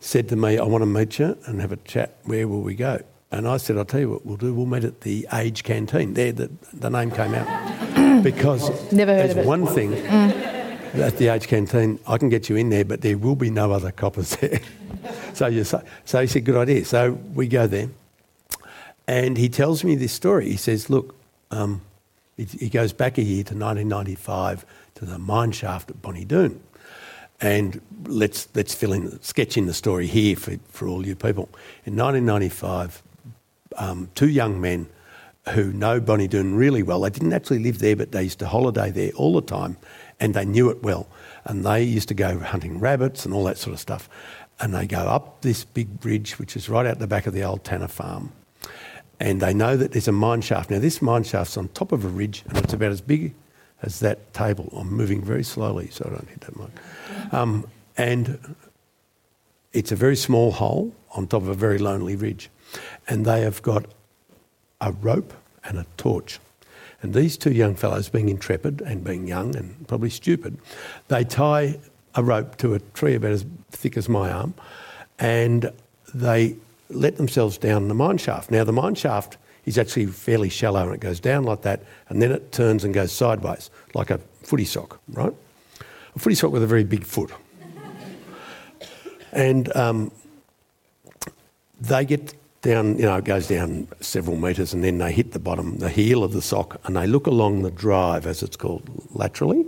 [0.00, 2.16] said to me, I want to meet you and have a chat.
[2.24, 3.02] Where will we go?
[3.30, 4.52] And I said, I'll tell you what we'll do.
[4.52, 6.14] We'll meet at the Age Canteen.
[6.14, 8.22] There, the, the name came out.
[8.22, 9.46] because Never heard there's of it.
[9.46, 13.36] one thing at the Age Canteen, I can get you in there, but there will
[13.36, 14.60] be no other coppers there.
[15.32, 16.84] so, you say, so he said, good idea.
[16.84, 17.88] So we go there.
[19.06, 20.48] And he tells me this story.
[20.50, 21.14] He says, look,
[21.50, 21.82] um,
[22.36, 24.64] he, he goes back a year to 1995
[25.00, 26.60] to the mine shaft at Bonnie Doon.
[27.40, 31.48] And let's, let's fill in, sketch in the story here for, for all you people.
[31.86, 33.02] In 1995,
[33.78, 34.88] um, two young men
[35.54, 38.46] who know Bonnie Doon really well, they didn't actually live there, but they used to
[38.46, 39.78] holiday there all the time
[40.20, 41.08] and they knew it well.
[41.46, 44.06] And they used to go hunting rabbits and all that sort of stuff.
[44.60, 47.42] And they go up this big bridge, which is right out the back of the
[47.42, 48.32] old Tanner farm.
[49.18, 50.70] And they know that there's a mine shaft.
[50.70, 53.32] Now, this mine shaft's on top of a ridge and it's about as big
[53.82, 54.72] as that table.
[54.76, 57.32] I'm moving very slowly so I don't hit that mic.
[57.32, 57.66] Um,
[57.96, 58.56] and
[59.72, 62.50] it's a very small hole on top of a very lonely ridge.
[63.08, 63.86] And they have got
[64.80, 65.32] a rope
[65.64, 66.38] and a torch.
[67.02, 70.58] And these two young fellows, being intrepid and being young and probably stupid,
[71.08, 71.78] they tie
[72.14, 74.54] a rope to a tree about as thick as my arm
[75.18, 75.72] and
[76.14, 76.56] they
[76.88, 78.50] let themselves down the mine shaft.
[78.50, 82.20] Now, the mine shaft is actually fairly shallow and it goes down like that and
[82.20, 85.32] then it turns and goes sideways, like a footy sock, right?
[86.14, 87.30] A footy sock with a very big foot.
[89.32, 90.10] and um,
[91.80, 95.38] they get down, you know, it goes down several metres and then they hit the
[95.38, 98.82] bottom, the heel of the sock, and they look along the drive, as it's called,
[99.14, 99.64] laterally,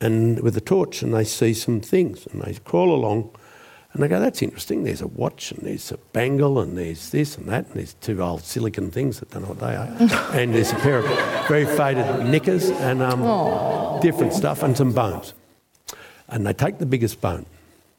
[0.00, 3.30] and with a torch, and they see some things, and they crawl along,
[3.94, 4.84] and they go, "That's interesting.
[4.84, 8.22] There's a watch, and there's a bangle, and there's this and that, and there's two
[8.22, 9.88] old silicon things that don't know what they are,
[10.38, 15.32] and there's a pair of very faded knickers and um, different stuff, and some bones."
[16.28, 17.46] And they take the biggest bone.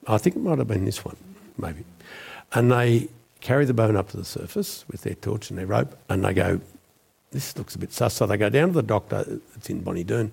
[0.07, 1.15] I think it might have been this one,
[1.57, 1.85] maybe,
[2.53, 3.09] and they
[3.45, 6.33] carry the bone up to the surface with their torch and their rope, and they
[6.33, 6.59] go,
[7.31, 8.15] This looks a bit sus.
[8.15, 10.31] So they go down to the doctor, it's in Bonnie Doon,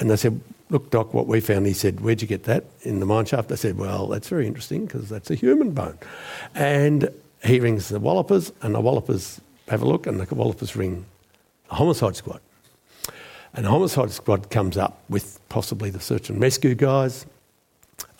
[0.00, 2.64] and they said, Look, Doc, what we found, he said, Where'd you get that?
[2.82, 3.50] In the mine shaft.
[3.50, 5.98] I said, Well, that's very interesting because that's a human bone.
[6.54, 7.10] And
[7.44, 11.04] he rings the Wallopers, and the Wallopers have a look, and the Wallopers ring
[11.68, 12.40] the homicide squad.
[13.52, 17.26] And the homicide squad comes up with possibly the search and rescue guys,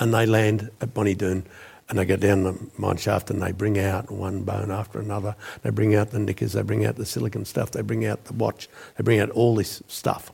[0.00, 1.44] and they land at Bonnie Doon
[1.88, 5.34] and they go down the mine shaft and they bring out one bone after another.
[5.62, 8.32] They bring out the knickers, they bring out the silicon stuff, they bring out the
[8.34, 10.30] watch, they bring out all this stuff.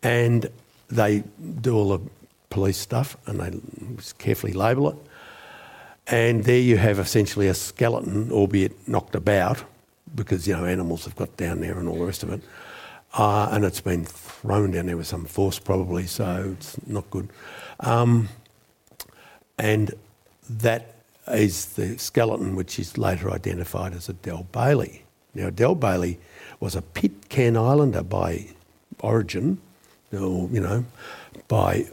[0.00, 0.48] And
[0.94, 1.24] they
[1.60, 2.10] do all the
[2.50, 3.60] police stuff and they
[4.18, 4.96] carefully label it.
[6.06, 9.64] And there you have essentially a skeleton, albeit knocked about,
[10.14, 12.40] because you know animals have got down there and all the rest of it.
[13.14, 17.28] Uh, and it's been thrown down there with some force, probably, so it's not good.
[17.80, 18.28] Um,
[19.58, 19.94] and
[20.50, 20.96] that
[21.28, 25.04] is the skeleton which is later identified as Adele Bailey.
[25.34, 26.18] Now, Adele Bailey
[26.60, 28.48] was a Pitcairn Islander by
[29.00, 29.58] origin,
[30.16, 30.84] or, you know,
[31.48, 31.86] by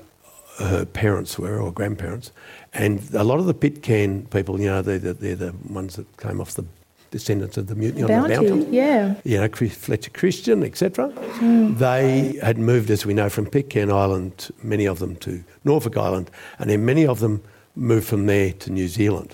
[0.59, 2.31] her parents were, or grandparents.
[2.73, 6.39] And a lot of the Pitcairn people, you know, they're, they're the ones that came
[6.39, 6.65] off the
[7.09, 8.71] descendants of the mutiny Bounty, on the Bounty.
[8.71, 9.15] yeah.
[9.25, 11.09] You know, Chris- Fletcher Christian, etc.
[11.09, 11.75] Hmm.
[11.75, 16.31] They had moved, as we know, from Pitcairn Island, many of them to Norfolk Island,
[16.59, 17.41] and then many of them
[17.75, 19.33] moved from there to New Zealand.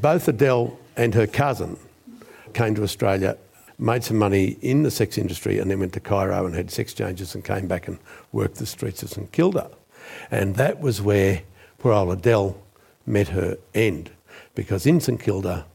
[0.00, 1.78] Both Adele and her cousin
[2.52, 3.36] came to Australia,
[3.78, 6.94] made some money in the sex industry, and then went to Cairo and had sex
[6.94, 7.98] changes and came back and
[8.32, 9.70] worked the streets of St Kilda.
[10.30, 11.42] And that was where
[11.78, 12.56] poor old Adele
[13.06, 14.10] met her end,
[14.54, 15.66] because in St Kilda,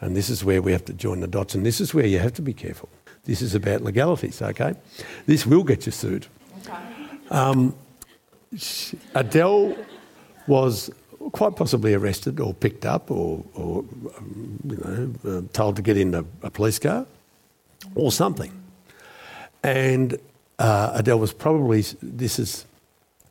[0.00, 2.18] and this is where we have to join the dots, and this is where you
[2.18, 2.88] have to be careful.
[3.24, 4.74] This is about legalities, okay?
[5.26, 6.26] This will get you sued.
[7.30, 7.74] Um,
[9.14, 9.76] Adele
[10.46, 10.90] was
[11.32, 13.84] quite possibly arrested or picked up or, or
[14.64, 17.06] you know, uh, told to get in a, a police car
[17.94, 18.52] or something.
[19.62, 20.18] And
[20.58, 22.64] uh, Adele was probably, this is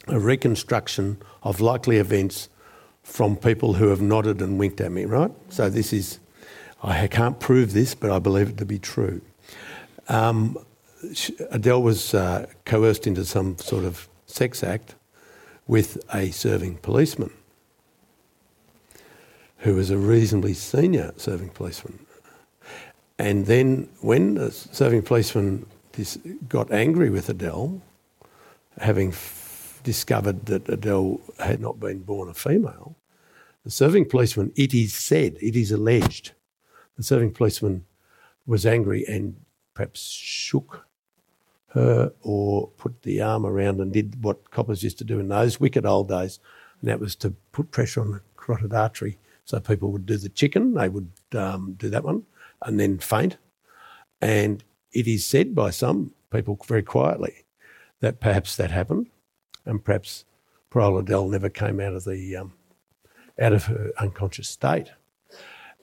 [0.08, 2.50] a reconstruction of likely events
[3.04, 5.32] from people who have nodded and winked at me, right?
[5.50, 6.20] So this is,
[6.84, 9.22] I can't prove this, but I believe it to be true.
[10.08, 10.58] Um,
[11.50, 14.96] Adele was uh, coerced into some sort of sex act
[15.66, 17.32] with a serving policeman
[19.60, 22.00] who was a reasonably senior serving policeman.
[23.18, 25.66] And then when the serving policeman
[26.48, 27.82] got angry with Adele,
[28.80, 32.96] having f- discovered that Adele had not been born a female,
[33.66, 36.32] the serving policeman, it is said, it is alleged,
[36.96, 37.86] the serving policeman
[38.48, 39.36] was angry and
[39.74, 40.86] perhaps shook
[41.74, 45.60] her or put the arm around and did what coppers used to do in those
[45.60, 46.40] wicked old days,
[46.80, 49.18] and that was to put pressure on the carotid artery
[49.50, 52.22] so people would do the chicken, they would um, do that one,
[52.62, 53.38] and then faint.
[54.22, 57.46] And it is said by some people very quietly
[58.00, 59.08] that perhaps that happened,
[59.66, 60.24] and perhaps
[60.76, 62.54] Adele never came out of the um,
[63.42, 64.92] out of her unconscious state.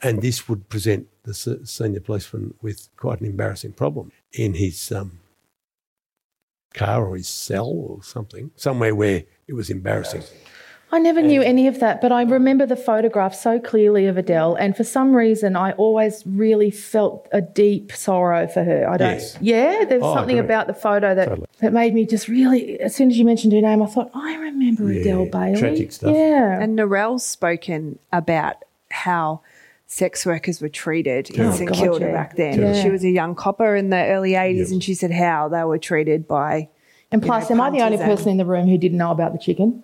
[0.00, 5.18] And this would present the senior policeman with quite an embarrassing problem in his um,
[6.72, 10.22] car or his cell or something, somewhere where it was embarrassing.
[10.92, 14.54] I never knew any of that, but I remember the photograph so clearly of Adele,
[14.54, 18.88] and for some reason, I always really felt a deep sorrow for her.
[18.88, 19.10] I don't.
[19.14, 19.36] Yes.
[19.40, 21.46] Yeah, there's Oh, something about the photo that Totally.
[21.60, 22.78] that made me just really.
[22.80, 25.58] As soon as you mentioned her name, I thought I remember Yeah, Adele Bailey.
[25.58, 26.14] tragic stuff.
[26.14, 28.56] Yeah, And Narelle's spoken about
[28.90, 29.40] how
[29.88, 31.56] sex workers were treated in Terrible.
[31.56, 32.12] St God, Kilda yeah.
[32.12, 32.58] back then.
[32.58, 32.80] Terrible.
[32.82, 34.70] She was a young copper in the early 80s Yes.
[34.70, 36.68] and she said how they were treated by.
[37.10, 39.32] and plus, know, am I the only person in the room who didn't know about
[39.32, 39.82] the chicken?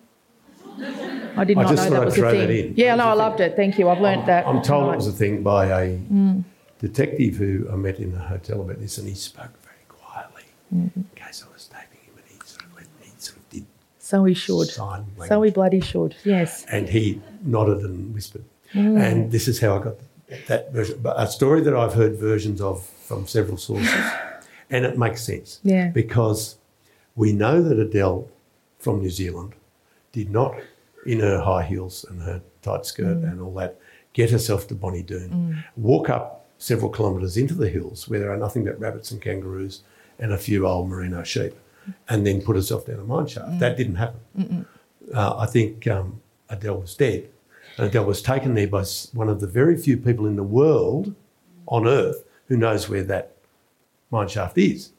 [1.37, 2.39] I did I not just know thought that I'd was a throw thing.
[2.41, 2.73] that in.
[2.75, 3.51] Yeah, no, I loved thing.
[3.51, 3.55] it.
[3.55, 3.89] Thank you.
[3.89, 4.45] I've learnt that.
[4.47, 6.43] I'm told it was a thing by a Mm.
[6.79, 10.99] detective who I met in a hotel about this, and he spoke very quietly Mm-hmm.
[10.99, 13.65] in case I was taping him, and he sort of, went, he sort of did
[13.99, 14.67] So he should.
[14.67, 16.15] sign So he bloody should.
[16.23, 16.65] Yes.
[16.71, 18.43] and he nodded and whispered.
[18.73, 18.99] Mm.
[19.01, 19.95] And this is how I got
[20.47, 20.99] that version.
[21.01, 23.93] But a story that I've heard versions of from several sources,
[24.69, 25.59] and it makes sense.
[25.63, 25.89] Yeah.
[25.89, 26.57] Because
[27.15, 28.27] we know that Adele
[28.79, 29.53] from New Zealand
[30.13, 30.55] did not,
[31.05, 33.31] in her high heels and her tight skirt Mm.
[33.31, 33.77] and all that,
[34.13, 38.37] get herself to Bonnie Doon, walk up several kilometres into the hills where there are
[38.37, 39.81] nothing but rabbits and kangaroos
[40.19, 41.53] and a few old merino sheep,
[42.07, 43.49] and then put herself down a mine shaft.
[43.51, 43.59] Mm.
[43.59, 44.65] That didn't happen.
[45.13, 47.27] Uh, I think um, Adele was dead.
[47.77, 51.13] And Adele was taken there by one of the very few people in the world
[51.65, 53.35] on earth who knows where that
[54.11, 54.91] mine shaft is.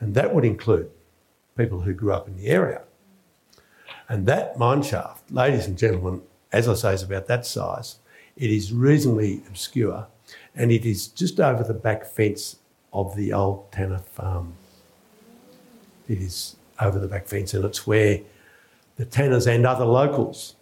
[0.00, 0.90] And that would include
[1.56, 2.80] people who grew up in the area.
[4.12, 6.20] And that mine shaft, ladies and gentlemen,
[6.52, 7.96] as I say, is about that size.
[8.36, 10.06] It is reasonably obscure
[10.54, 12.56] and it is just over the back fence
[12.92, 14.52] of the old Tanner farm.
[16.10, 18.20] It is over the back fence and it's where
[18.96, 20.56] the Tanners and other locals,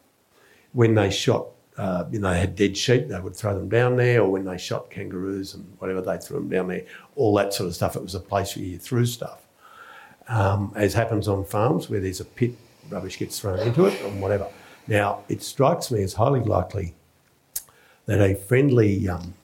[0.72, 3.96] when they shot, uh, you know, they had dead sheep, they would throw them down
[3.96, 6.86] there, or when they shot kangaroos and whatever, they threw them down there,
[7.16, 7.96] all that sort of stuff.
[7.96, 9.40] It was a place where you threw stuff
[10.28, 12.53] um, as happens on farms where there's a pit,
[12.91, 14.49] rubbish gets thrown into it and whatever.
[14.86, 16.95] Now, it strikes me as highly likely
[18.07, 19.34] that a friendly um,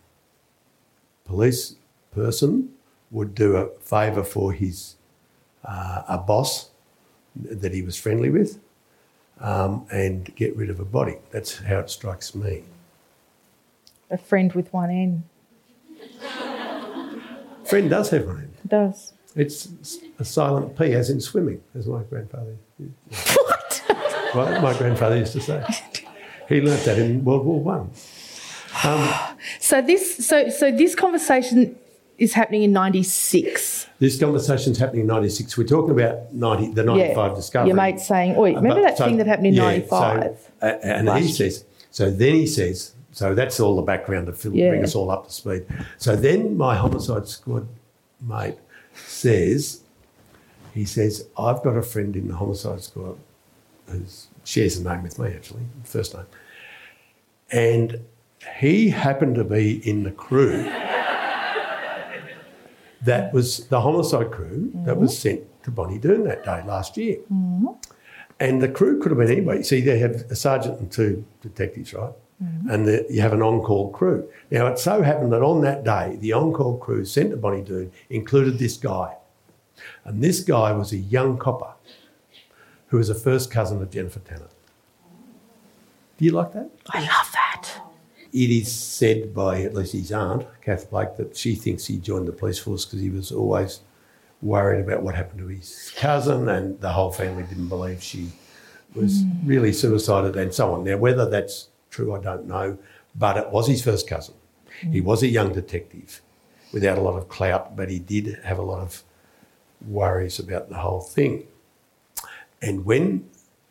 [1.24, 1.76] police
[2.12, 2.70] person
[3.10, 4.96] would do a favour for his
[5.64, 6.70] uh, a boss
[7.34, 8.58] that he was friendly with
[9.40, 11.16] um, and get rid of a body.
[11.30, 12.64] That's how it strikes me.
[14.10, 15.24] A friend with one N.
[17.64, 18.54] Friend does have one.
[18.64, 19.12] It does.
[19.36, 19.68] It's
[20.18, 22.56] a silent P, as in swimming, as my grandfather.
[22.78, 23.82] What?
[24.34, 25.62] Well, my grandfather used to say.
[26.48, 27.90] He learnt that in World War One.
[28.84, 29.08] Um,
[29.60, 31.76] So this, so so this conversation
[32.18, 33.86] is happening in '96.
[33.98, 35.56] this conversation is happening in '96.
[35.58, 37.68] We're talking about 90, the '95 discovery.
[37.68, 40.22] Your mate's saying, "Oi, remember But that so- thing that happened in yeah, '95?"
[40.60, 44.32] So, uh, and he says, so then he says, so that's all the background to
[44.32, 44.70] fill, Yeah.
[44.70, 45.64] bring us all up to speed.
[45.98, 47.66] So then my homicide squad
[48.20, 48.56] mate
[49.06, 49.82] says,
[50.74, 53.18] he says, I've got a friend in the homicide squad
[53.86, 54.02] who
[54.44, 56.26] shares a name with me, actually, first name.
[57.50, 58.00] And
[58.58, 60.70] he happened to be in the crew
[63.06, 67.18] that was the homicide crew that was sent to Bonnie Doon that day last year.
[67.32, 67.68] Mm-hmm.
[68.38, 69.62] And the crew could have been anybody.
[69.62, 72.12] See, they have a sergeant and two detectives, right?
[72.38, 74.28] And the, you have an on-call crew.
[74.50, 77.90] Now, it so happened that on that day, the on-call crew sent to Bonnie Doon
[78.10, 79.16] included this guy.
[80.04, 81.72] And this guy was a young copper
[82.88, 84.48] who was a first cousin of Jennifer Tanner.
[86.18, 86.70] Do you like that?
[86.90, 87.70] I love that.
[88.32, 92.28] It is said by at least his aunt, Kath Blake, that she thinks he joined
[92.28, 93.80] the police force because he was always
[94.42, 98.28] worried about what happened to his cousin, and the whole family didn't believe she
[98.94, 99.46] was hmm.
[99.46, 100.84] really suicided and so on.
[100.84, 102.78] Now, whether that's true, I don't know,
[103.14, 104.34] but it was his first cousin.
[104.92, 106.20] He was a young detective
[106.72, 109.02] without a lot of clout, but he did have a lot of
[109.86, 111.46] worries about the whole thing.
[112.60, 113.28] And when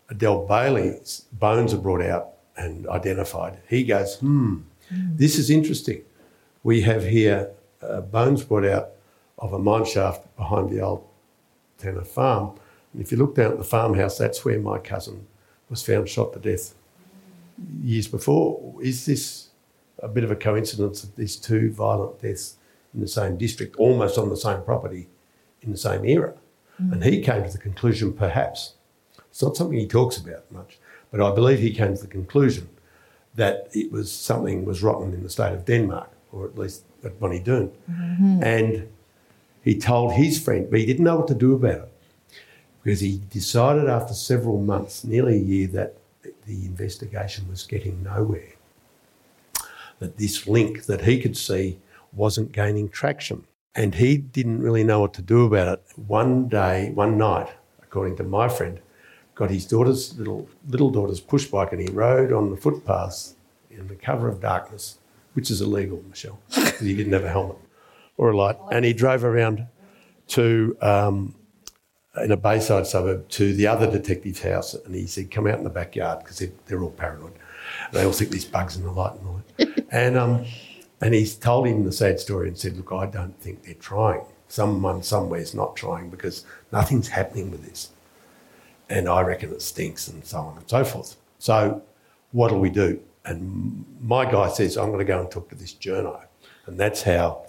[0.09, 6.01] Adele Bailey's bones are brought out and identified, he goes, hmm, this is interesting.
[6.63, 7.51] We have here
[7.81, 8.89] uh, bones brought out
[9.37, 11.07] of a mine shaft behind the old
[11.77, 12.57] Tanner farm.
[12.93, 15.27] And if you look down at the farmhouse, that's where my cousin
[15.69, 16.73] was found shot to death
[17.81, 18.75] years before.
[18.81, 19.49] Is this
[19.99, 22.57] a bit of a coincidence that these two violent deaths
[22.93, 25.07] in the same district, almost on the same property,
[25.61, 26.33] in the same era?
[26.77, 26.93] Hmm.
[26.93, 28.73] And he came to the conclusion, perhaps,
[29.29, 30.77] it's not something he talks about much,
[31.11, 32.69] but I believe he came to the conclusion
[33.35, 37.19] that it was something was rotten in the state of Denmark, or at least at
[37.19, 37.71] Bonnie Doon.
[37.91, 38.43] Mm-hmm.
[38.43, 38.87] And
[39.61, 41.91] he told his friend, but he didn't know what to do about it
[42.81, 45.97] because he decided after several months, nearly a year, that
[46.45, 48.53] the investigation was getting nowhere.
[49.99, 51.79] That this link that he could see
[52.13, 53.45] wasn't gaining traction.
[53.75, 55.83] And he didn't really know what to do about it.
[56.07, 57.49] One day, one night,
[57.81, 58.79] according to my friend,
[59.35, 63.35] got his daughter's little little daughter's push bike and he rode on the footpaths
[63.69, 64.97] in the cover of darkness,
[65.33, 67.57] which is illegal, Michelle, because he didn't have a helmet
[68.17, 68.55] or a light.
[68.71, 69.67] And he drove around
[70.29, 71.35] to um,
[72.21, 75.63] in a bayside suburb to the other detective's house, and he said, "Come out in
[75.63, 77.33] the backyard because they're, they're all paranoid.
[77.91, 80.45] They all think there's bugs in the light and all that." and um,
[81.01, 84.21] and he's told him the sad story and said, "Look, I don't think they're trying.
[84.47, 87.89] Someone somewhere's not trying because nothing's happening with this,
[88.89, 91.17] and I reckon it stinks and so on and so forth.
[91.39, 91.81] So,
[92.31, 95.73] what'll we do?" And my guy says, "I'm going to go and talk to this
[95.73, 96.21] journo,"
[96.65, 97.43] and that's how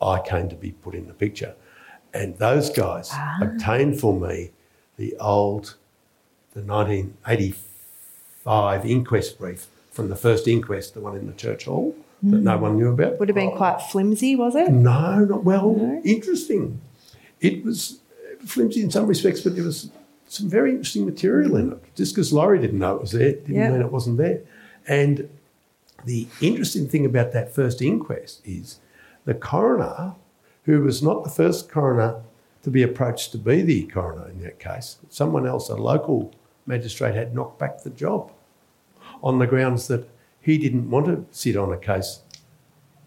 [0.00, 1.54] I came to be put in the picture.
[2.14, 3.10] And those guys
[3.40, 4.50] obtained for me
[4.98, 5.76] the old,
[6.54, 12.38] the 1985 inquest brief from the first inquest, the one in the church hall that
[12.40, 13.18] no one knew about.
[13.18, 14.70] Would have been quite flimsy, was it?
[14.70, 16.00] No, not well.
[16.04, 16.80] Interesting.
[17.40, 19.90] It was uh, flimsy in some respects, but there was
[20.28, 21.94] some very interesting material in it.
[21.96, 23.70] Just because Laurie didn't know it was there didn't Yeah.
[23.70, 24.40] mean it wasn't there.
[24.86, 25.28] And
[26.04, 28.78] the interesting thing about that first inquest is
[29.24, 30.14] the coroner,
[30.64, 32.22] who was not the first coroner
[32.62, 36.32] to be approached to be the coroner in that case, someone else, a local
[36.66, 38.30] magistrate, had knocked back the job
[39.22, 40.08] on the grounds that
[40.40, 42.20] he didn't want to sit on a case,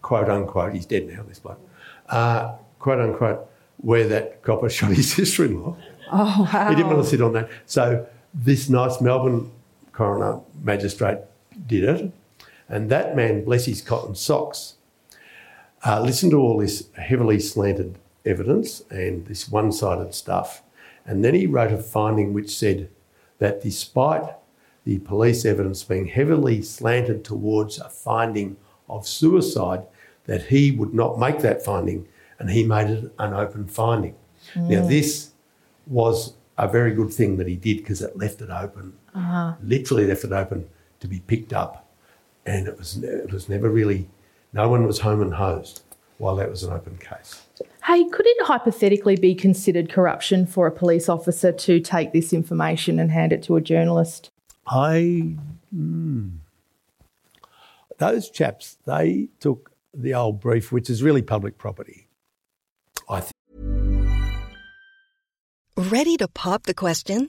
[0.02, 1.60] quote unquote, he's dead now, this bloke,
[2.08, 3.48] uh, quote unquote,
[3.78, 5.76] where that copper shot his sister in law.
[6.10, 6.68] Oh, wow.
[6.68, 7.50] He didn't want to sit on that.
[7.66, 9.50] So this nice Melbourne
[9.92, 11.18] coroner magistrate
[11.66, 12.12] did it.
[12.68, 14.75] And that man, bless his cotton socks,
[15.84, 20.62] uh, listened to all this heavily slanted evidence and this one sided stuff.
[21.04, 22.88] And then he wrote a finding which said
[23.38, 24.24] that despite
[24.84, 28.56] the police evidence being heavily slanted towards a finding
[28.88, 29.86] of suicide,
[30.26, 32.06] that he would not make that finding
[32.38, 34.14] and he made it an open finding.
[34.54, 35.30] Now, this
[35.86, 38.92] was a very good thing that he did because it left it open,
[39.62, 40.68] literally left it open
[41.00, 41.86] to be picked up.
[42.44, 44.08] And it was, it was never really,
[44.52, 45.82] no one was home and hosed
[46.18, 47.42] while that was an open case.
[47.84, 52.98] Hey, could it hypothetically be considered corruption for a police officer to take this information
[52.98, 54.30] and hand it to a journalist?
[54.66, 55.36] I,
[55.74, 56.38] mm,
[57.98, 62.08] those chaps, they took the old brief, which is really public property.
[63.08, 63.32] I think
[65.76, 67.28] Ready to pop the question?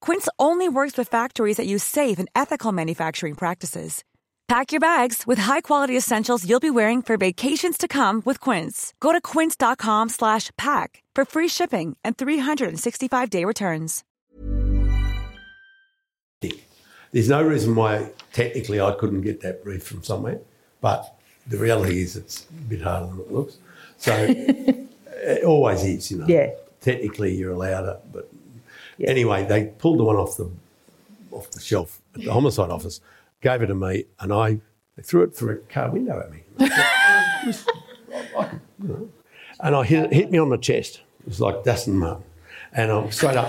[0.00, 4.02] Quince only works with factories that use safe and ethical manufacturing practices.
[4.48, 8.94] Pack your bags with high-quality essentials you'll be wearing for vacations to come with Quince.
[8.98, 14.04] Go to quince.com/pack for free shipping and 365-day returns.
[17.12, 20.40] There's no reason why technically I couldn't get that brief from somewhere,
[20.80, 21.14] but
[21.46, 23.56] the reality is it's a bit harder than it looks.
[23.96, 26.26] So it always is, you know.
[26.26, 26.50] Yeah.
[26.80, 28.30] Technically you're allowed it, but
[29.04, 30.50] Anyway, they pulled the one off the
[31.30, 33.00] off the shelf at the homicide office,
[33.40, 34.60] gave it to me, and I
[34.96, 36.42] they threw it through a car window at me.
[39.60, 41.02] and I hit, hit me on the chest.
[41.20, 42.24] It was like Dustin Martin.
[42.72, 43.48] And I'm straight up.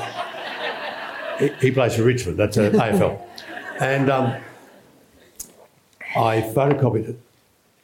[1.40, 3.20] he, he, plays for Richmond, that's a AFL.
[3.80, 4.36] And um,
[6.16, 7.20] I photocopied it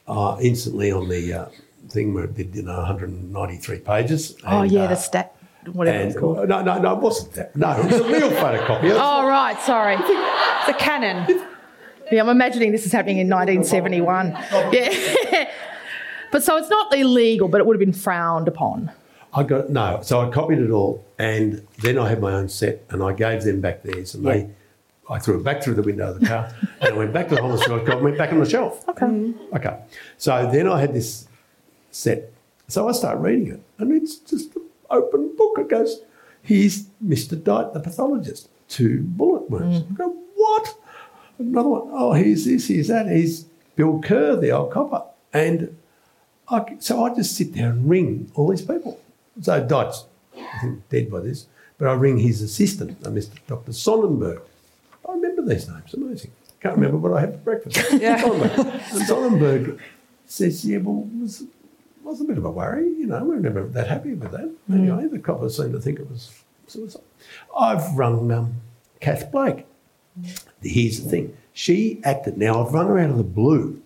[0.06, 1.46] uh, instantly on the uh,
[1.88, 4.36] thing where it did, you know, 193 pages.
[4.46, 5.35] Oh, yeah, uh, the stat
[5.72, 6.48] whatever and, it's called.
[6.48, 7.56] No, no, no, it wasn't that.
[7.56, 8.92] No, it was a real photocopy.
[8.94, 9.96] Oh, right, sorry.
[10.66, 11.42] The Canon.
[12.10, 14.32] Yeah, I'm imagining this is happening in 1971.
[14.72, 15.50] Yeah.
[16.32, 18.92] but so it's not illegal, but it would have been frowned upon.
[19.36, 22.84] I got no, so I copied it all, and then I had my own set,
[22.88, 24.48] and I gave them back theirs, and they,
[25.10, 27.34] I threw it back through the window of the car, and I went back to
[27.34, 28.88] the homicide cop, went back on the shelf.
[28.88, 29.34] Okay.
[29.54, 29.78] Okay.
[30.16, 31.28] So then I had this
[31.90, 32.32] set,
[32.68, 35.58] so I start reading it, and it's just an open book.
[35.58, 36.00] It goes,
[36.42, 37.42] "Here's Mr.
[37.42, 39.94] Dyke, the pathologist, two bullet wounds." Mm-hmm.
[39.94, 40.74] I go, "What?"
[41.38, 43.06] Another one, "Oh, here's this, here's that.
[43.06, 45.76] Here's Bill Kerr, the old copper," and
[46.48, 49.00] I, so I just sit there and ring all these people.
[49.40, 49.52] So
[50.60, 51.46] think, dead by this,
[51.78, 53.34] but I ring his assistant, Mr.
[53.46, 53.72] Dr.
[53.72, 54.40] Sonnenberg.
[55.08, 56.30] I remember these names, amazing.
[56.60, 57.92] Can't remember what I had for breakfast.
[58.00, 58.20] Yeah.
[58.22, 59.06] Sonnenberg.
[59.06, 59.80] Sonnenberg
[60.26, 61.44] says, yeah, well, was,
[62.06, 64.50] was a bit of a worry, you know, we were never that happy with that.
[64.70, 64.74] Mm.
[64.74, 67.02] Anyway, the coppers seemed to think it was suicide.
[67.58, 68.54] I've rung um,
[69.00, 69.66] Kath Blake.
[70.20, 70.44] Mm.
[70.62, 71.36] Here's the thing.
[71.52, 73.82] She acted, now I've rung her out of the blue.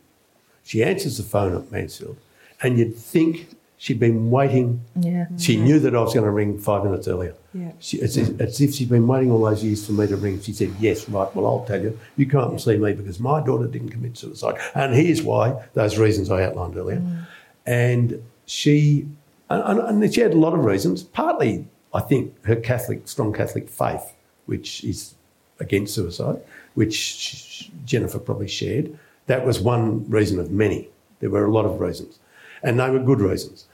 [0.65, 2.17] She answers the phone at Mansfield,
[2.63, 3.49] and you'd think
[3.81, 4.83] she'd been waiting.
[5.01, 5.27] Yeah.
[5.39, 5.65] She mm-hmm.
[5.65, 7.35] knew that I was going to ring five minutes earlier.
[7.55, 7.73] Yeah.
[7.81, 10.41] She, it's, it's if she'd been waiting all those years for me to ring.
[10.41, 13.67] She said, Yes, right, well, I'll tell you, you can't see me because my daughter
[13.67, 14.61] didn't commit suicide.
[14.75, 16.99] And here's why those reasons I outlined earlier.
[16.99, 17.27] Mm.
[17.71, 19.07] And she,
[19.49, 23.69] and, and, she had a lot of reasons, partly, I think, her Catholic, strong Catholic
[23.69, 24.13] faith,
[24.47, 25.15] which is
[25.61, 26.41] against suicide,
[26.75, 28.99] which Jennifer probably shared.
[29.27, 30.89] That was one reason of many.
[31.21, 32.19] There were a lot of reasons,
[32.65, 33.67] and they were good reasons.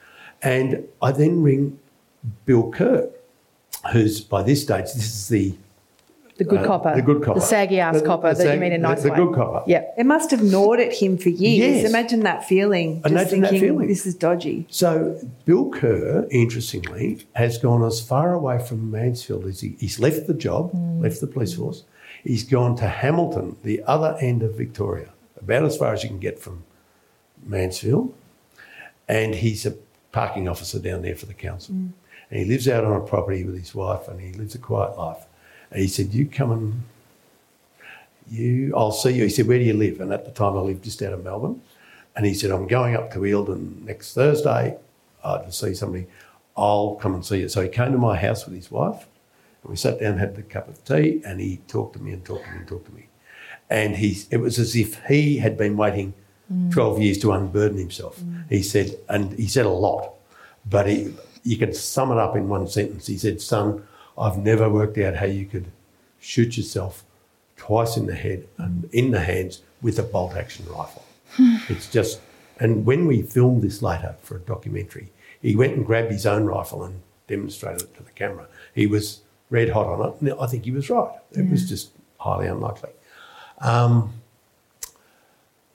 [0.43, 1.79] And I then ring
[2.45, 3.09] Bill Kerr,
[3.93, 5.55] who's by this stage, this is the
[6.39, 6.95] The good uh, copper.
[6.95, 8.95] the good copper, The saggy ass The- copper the that you mean in a the-
[8.95, 9.17] nice the way.
[9.17, 9.65] good copper.
[9.67, 9.85] Yeah.
[9.97, 11.83] It must have gnawed at him for years.
[11.83, 11.89] Yes.
[11.89, 12.97] Imagine that feeling.
[13.03, 13.89] Just Imagine that thinking, feeling.
[13.89, 14.67] this is dodgy.
[14.69, 20.27] So Bill Kerr, interestingly, has gone as far away from Mansfield as he, he's left
[20.27, 20.71] the job,
[21.03, 21.85] left the police force.
[22.23, 25.11] He's gone to Hamilton, the other end of Victoria,
[25.41, 26.65] about as far as you can get from
[27.45, 28.13] Mansfield.
[29.09, 29.75] And he's a
[30.13, 31.75] parking officer down there for the council.
[31.75, 34.99] And he lives out on a property with his wife and he lives a quiet
[34.99, 35.26] life.
[35.71, 36.83] And he said, You come and
[38.29, 39.25] you, I'll see you.
[39.25, 40.01] He said, Where do you live?
[40.01, 41.61] And at the time, I lived just out of Melbourne.
[42.15, 44.79] And he said, I'm going up to Eildon next Thursday
[45.23, 46.07] uh, to see somebody.
[46.57, 47.49] I'll come and see you.
[47.49, 49.07] So he came to my house with his wife.
[49.63, 52.25] And we sat down, had a cup of tea, and he talked to me and
[52.25, 53.09] talked to me and talked to me.
[53.69, 56.15] And he, it was as if he had been waiting
[56.71, 58.23] 12 years to unburden himself.
[58.49, 60.13] He said, and he said a lot,
[60.71, 61.13] but he,
[61.43, 63.09] you could sum it up in one sentence.
[63.09, 63.83] He said, Son,
[64.19, 65.71] I've never worked out how you could
[66.19, 67.05] shoot yourself
[67.57, 71.05] twice in the head and in the hands with a bolt action rifle.
[71.69, 72.21] it's just,
[72.59, 75.11] and when we filmed this later for a documentary,
[75.43, 78.47] he went and grabbed his own rifle and demonstrated it to the camera.
[78.75, 80.21] He was red hot on it.
[80.21, 81.13] and I think he was right.
[81.33, 82.91] It was just highly unlikely.
[83.59, 84.13] Um,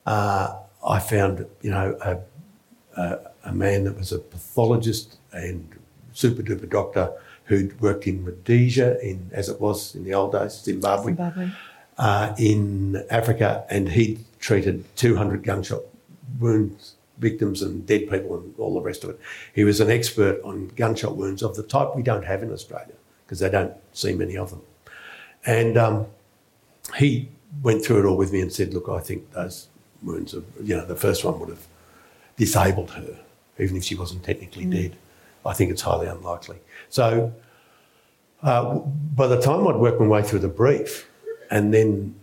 [0.06, 5.68] uh, I found, you know, a, a, a man that was a pathologist and
[6.12, 7.12] super duper doctor
[7.44, 11.50] who'd worked in Rhodesia, in as it was in the old days, Zimbabwe, Zimbabwe.
[11.98, 15.82] Uh, in Africa, and he'd treated 200 gunshot
[16.40, 19.20] wounds victims and dead people and all the rest of it.
[19.54, 22.94] He was an expert on gunshot wounds of the type we don't have in Australia
[23.24, 24.62] because they don't see many of them.
[25.46, 26.06] And um,
[26.96, 27.28] he
[27.62, 29.68] went through it all with me and said, "Look, I think those
[30.02, 31.66] wounds, are, you know, the first one would have
[32.36, 33.18] disabled her,
[33.58, 34.96] even if she wasn't technically dead.
[35.44, 37.32] I think it's highly unlikely." So,
[38.42, 38.74] uh,
[39.14, 41.08] by the time I'd worked my way through the brief,
[41.50, 42.14] and then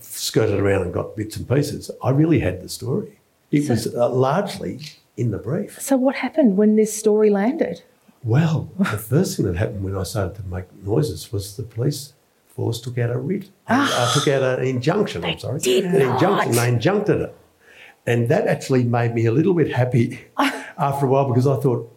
[0.00, 3.18] skirted around and got bits and pieces, I really had the story.
[3.50, 4.80] It was uh, largely
[5.16, 5.80] in the brief.
[5.80, 7.82] So what happened when this story landed?
[8.22, 12.14] Well, the first thing that happened when I started to make noises was the police
[12.48, 15.24] force took out a writ, uh, took out an injunction.
[15.24, 16.52] I'm sorry, did an injunction.
[16.52, 17.36] They injuncted it,
[18.06, 21.90] and that actually made me a little bit happy after a while because I thought,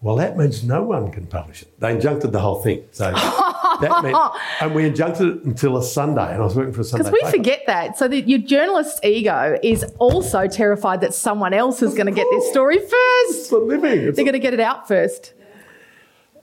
[0.00, 1.80] well, that means no one can publish it.
[1.80, 4.16] They injuncted the whole thing, so that meant,
[4.60, 7.10] and we injuncted it until a Sunday, and I was working for a Sunday.
[7.10, 7.36] Because we paper.
[7.36, 7.98] forget that.
[7.98, 12.28] So that your journalist's ego is also terrified that someone else is going to get
[12.30, 12.94] this story first.
[13.40, 14.00] It's a living.
[14.00, 15.34] It's They're going to get it out first.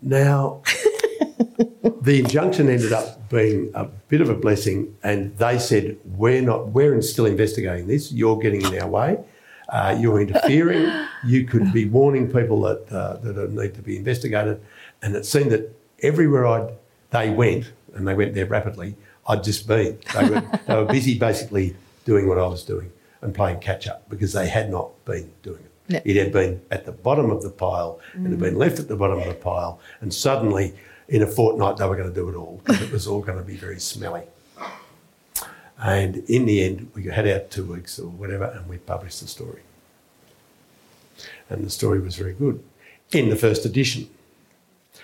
[0.02, 0.62] Now,
[2.02, 6.70] the injunction ended up being a bit of a blessing, and they said, "We're not.
[6.70, 8.12] We're still investigating this.
[8.12, 9.20] You're getting in our way.
[9.70, 10.92] Uh, you're interfering.
[11.26, 14.62] you could be warning people that uh, that need to be investigated."
[15.02, 16.70] And it seemed that everywhere I'd
[17.12, 18.96] they went, and they went there rapidly.
[19.28, 19.98] I'd just been.
[20.14, 22.92] They were, they were busy, basically doing what I was doing
[23.22, 26.02] and playing catch up because they had not been doing it.
[26.06, 28.96] It had been at the bottom of the pile, it had been left at the
[28.96, 30.74] bottom of the pile, and suddenly,
[31.08, 33.38] in a fortnight, they were going to do it all because it was all going
[33.38, 34.24] to be very smelly.
[35.82, 39.28] And in the end, we had our two weeks or whatever, and we published the
[39.28, 39.62] story.
[41.50, 42.64] And the story was very good
[43.12, 44.10] in the first edition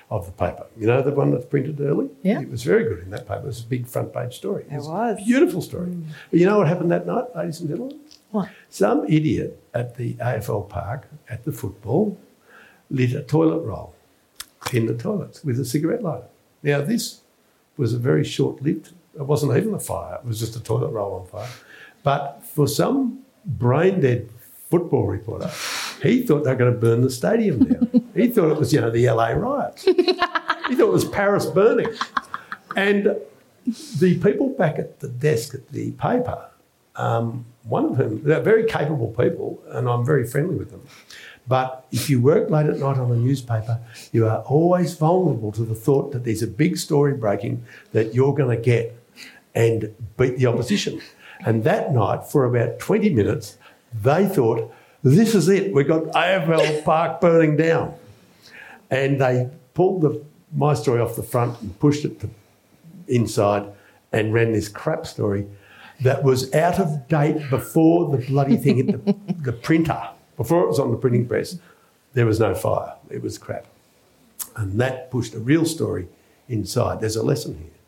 [0.09, 0.65] of the paper.
[0.78, 2.09] You know, the one that's printed early?
[2.22, 2.41] Yeah.
[2.41, 3.43] It was very good in that paper.
[3.43, 4.65] It was a big front page story.
[4.69, 4.88] It was.
[4.88, 5.88] a beautiful story.
[5.88, 6.03] Mm.
[6.30, 7.99] But you know what happened that night, ladies and gentlemen?
[8.32, 8.49] What?
[8.69, 12.17] Some idiot at the AFL park at the football
[12.89, 13.95] lit a toilet roll
[14.74, 16.28] in the toilets with a cigarette lighter.
[16.63, 17.22] Now, this
[17.78, 20.89] was a very short lived, it wasn't even a fire, it was just a toilet
[20.89, 21.49] roll on fire.
[22.03, 24.30] But for some brain dead
[24.70, 25.51] football reporter,
[26.01, 28.09] he thought they were going to burn the stadium down.
[28.16, 29.84] he thought it was, you know, the LA riots.
[29.84, 31.93] he thought it was Paris burning.
[32.76, 33.18] And
[33.99, 36.47] the people back at the desk at the paper,
[36.95, 40.82] um, one of whom, they're very capable people, and I'm very friendly with them.
[41.47, 43.80] But if you work late at night on a newspaper,
[44.12, 48.34] you are always vulnerable to the thought that there's a big story breaking that you're
[48.34, 48.95] going to get
[49.56, 51.02] and beat the opposition.
[51.45, 53.58] And that night, for about 20 minutes,
[53.93, 54.74] they thought,
[55.04, 55.74] this is it.
[55.74, 57.95] We've got AFL Park burning down.
[58.89, 60.24] And they pulled the,
[60.54, 62.30] my story off the front and pushed it to
[63.08, 63.72] inside
[64.12, 65.47] and ran this crap story
[66.02, 70.68] that was out of date before the bloody thing hit the, the printer, before it
[70.68, 71.58] was on the printing press.
[72.14, 72.95] There was no fire.
[73.10, 73.66] It was crap.
[74.56, 76.08] And that pushed a real story
[76.49, 76.99] inside.
[76.99, 77.80] There's a lesson here.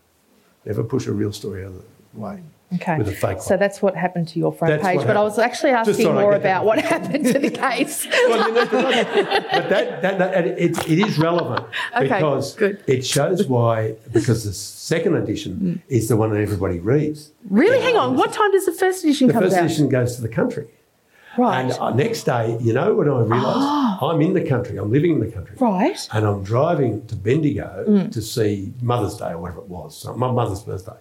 [0.66, 1.84] Never push a real story out of
[2.14, 2.40] the way
[2.76, 2.98] Okay.
[2.98, 3.60] with a fake So one.
[3.60, 5.06] that's what happened to your front That's page.
[5.06, 8.08] But I was actually asking more about what happened to the case.
[8.12, 8.66] Well, you know.
[8.66, 12.84] But that, that, that it, it is relevant Okay, because good.
[12.88, 15.82] it shows why, because the second edition mm.
[15.88, 17.32] is the one that everybody reads.
[17.50, 17.80] really?
[17.80, 18.16] Hang on.
[18.16, 19.50] What time does the first edition come to?
[19.50, 19.66] The first out?
[19.66, 20.68] edition goes to the country.
[21.38, 21.62] Right.
[21.62, 24.06] And uh, next day, you know when I realised ah.
[24.10, 25.56] I'm in the country, I'm living in the country.
[25.60, 26.08] right.
[26.12, 28.12] And I'm driving to Bendigo mm.
[28.12, 30.98] to see Mother's Day or whatever it was, so my mother's birthday.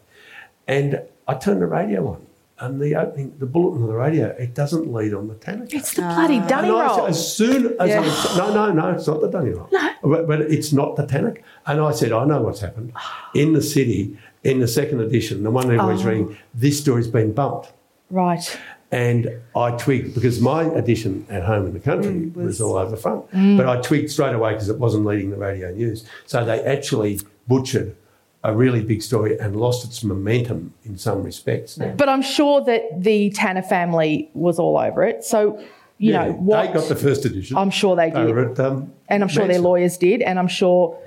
[0.66, 2.26] And I turned the radio on,
[2.58, 5.76] and the opening, the bulletin of the radio, it doesn't lead on the Tanaka.
[5.76, 6.46] It's the bloody ah.
[6.46, 6.94] dunny roll.
[6.96, 9.68] said, As soon as I, no, no, no, it's not the Dunny roll.
[9.72, 9.90] No.
[10.04, 11.38] But, but it's not the Tannock.
[11.66, 12.92] And I said, I know what's happened.
[13.34, 16.08] In the city, in the second edition, the one everybody's Oh.
[16.08, 16.10] Ah.
[16.10, 17.72] reading, this story's been bumped.
[18.10, 18.58] Right.
[18.92, 22.96] And I twigged because my edition at home in the country was, all over the
[22.98, 23.24] front.
[23.32, 26.04] But I twigged straight away because it wasn't leading the radio news.
[26.26, 27.96] So they actually butchered
[28.44, 31.78] a really big story and lost its momentum in some respects.
[31.96, 35.24] But I'm sure that the Tanner family was all over it.
[35.24, 35.58] So,
[35.96, 37.56] you Yeah, know, what they got the first edition.
[37.56, 38.36] I'm sure they did.
[38.36, 40.20] at, um, and I'm sure their lawyers did.
[40.20, 40.98] And I'm sure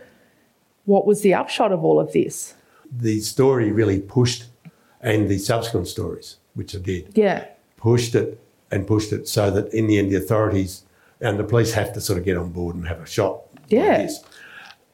[0.85, 2.55] what was the upshot of all of this?
[2.91, 4.45] The story really pushed,
[5.01, 7.45] and the subsequent stories, which I did, Yeah.
[7.85, 8.39] Pushed it
[8.71, 10.85] and pushed it so that in the end the authorities
[11.21, 13.41] and the police have to sort of get on board and have a shot.
[13.57, 13.97] at Yeah.
[13.99, 14.23] this.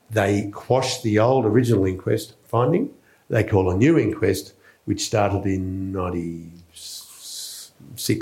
[0.10, 2.90] They quashed the old original inquest finding.
[3.30, 4.52] They call a new inquest,
[4.84, 7.72] which started in 96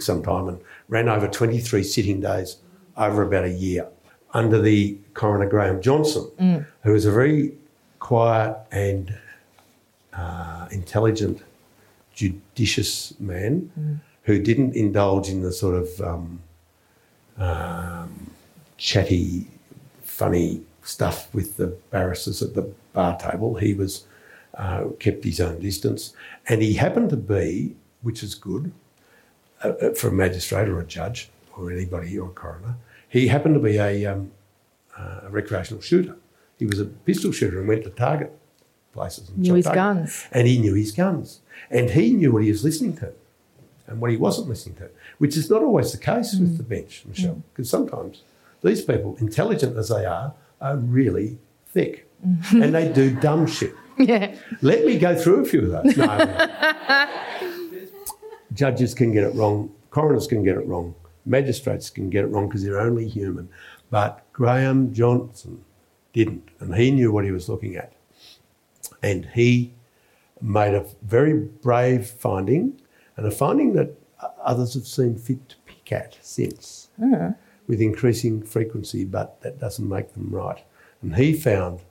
[0.05, 2.57] sometime and ran over 23 sitting days
[2.95, 3.87] over about a year
[4.35, 7.53] under the coroner Graeme Johnstone, who was a very
[7.97, 9.17] quiet and
[10.13, 11.41] uh, intelligent,
[12.13, 13.71] judicious man
[14.29, 16.39] who didn't indulge in the sort of um,
[17.39, 18.29] um,
[18.77, 19.47] chatty,
[20.03, 22.61] funny stuff with the barristers at the
[22.93, 23.55] bar table.
[23.55, 24.05] He was
[24.53, 26.13] uh, kept his own distance,
[26.47, 28.71] and he happened to be, which is good
[29.63, 32.75] uh, uh, for a magistrate or a judge or anybody or a coroner.
[33.07, 34.31] He happened to be a, um,
[34.95, 36.15] uh, a recreational shooter.
[36.59, 38.31] He was a pistol shooter and went to target
[38.93, 39.29] places.
[39.29, 39.75] And Knew his targets.
[39.75, 40.27] guns.
[40.31, 41.39] And he knew his guns.
[41.71, 43.13] And he knew what he was listening to
[43.89, 46.57] and what he wasn't listening to, which is not always the case with mm.
[46.57, 47.09] the bench, mm.
[47.09, 48.23] Michelle, because sometimes
[48.63, 51.37] these people, intelligent as they are, are really
[51.67, 52.63] thick mm.
[52.63, 53.73] and they do dumb shit.
[54.01, 54.33] Yeah.
[54.61, 55.97] Let me go through a few of those.
[55.97, 56.07] No.
[58.53, 62.47] Judges can get it wrong, coroners can get it wrong, magistrates can get it wrong
[62.47, 63.49] because they're only human.
[63.89, 65.65] But Graeme Johnstone
[66.13, 67.91] didn't, and he knew what he was looking at.
[69.03, 69.73] And he
[70.41, 72.79] made a very brave finding,
[73.19, 73.93] and a finding that
[74.41, 76.87] others have seen fit to pick at since
[77.67, 80.63] with increasing frequency, but that doesn't make them right.
[81.01, 81.81] And he found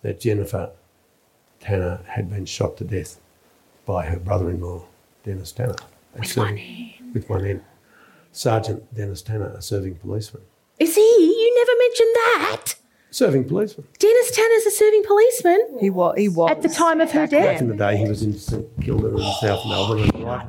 [0.00, 0.70] that Jennifer
[1.60, 3.20] Tanner had been shot to death
[3.84, 4.84] by her brother-in-law,
[5.24, 5.76] Denis Tanner.
[6.18, 7.14] With one hand.
[7.14, 7.62] With one hand.
[8.32, 10.42] Sergeant Denis Tanner, a serving policeman.
[10.78, 11.00] Is he?
[11.02, 12.74] You never mentioned that.
[13.12, 13.86] Serving policeman.
[13.98, 16.14] Denis Tanner's a serving policeman He was.
[16.16, 17.44] He was at the time of her death.
[17.44, 20.46] Back in the day, he was in St Kilda in South Melbourne and right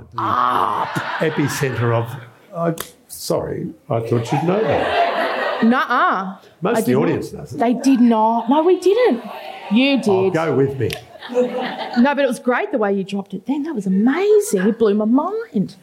[1.22, 2.10] at the epicentre of.
[2.56, 2.76] I'm
[3.10, 5.64] sorry, I thought you'd know that.
[5.66, 6.38] Nuh-uh.
[6.62, 7.40] Most I of the did audience not.
[7.40, 7.58] knows it.
[7.58, 8.50] They did not.
[8.50, 9.24] No, we didn't.
[9.72, 10.34] You Oh, did.
[10.34, 10.90] go with me.
[11.32, 13.64] No, but it was great the way you dropped it then.
[13.64, 14.62] That was amazing.
[14.68, 15.76] It blew my mind.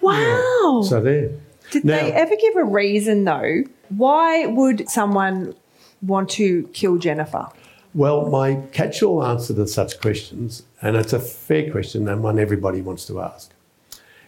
[0.00, 0.82] Wow.
[0.84, 1.30] So there.
[1.70, 3.62] Did Now- they ever give a reason though?
[3.90, 5.54] Why would someone
[6.02, 7.48] want to kill Jennifer?
[7.94, 12.80] Well, my catch-all answer to such questions, and it's a fair question and one everybody
[12.80, 13.52] wants to ask.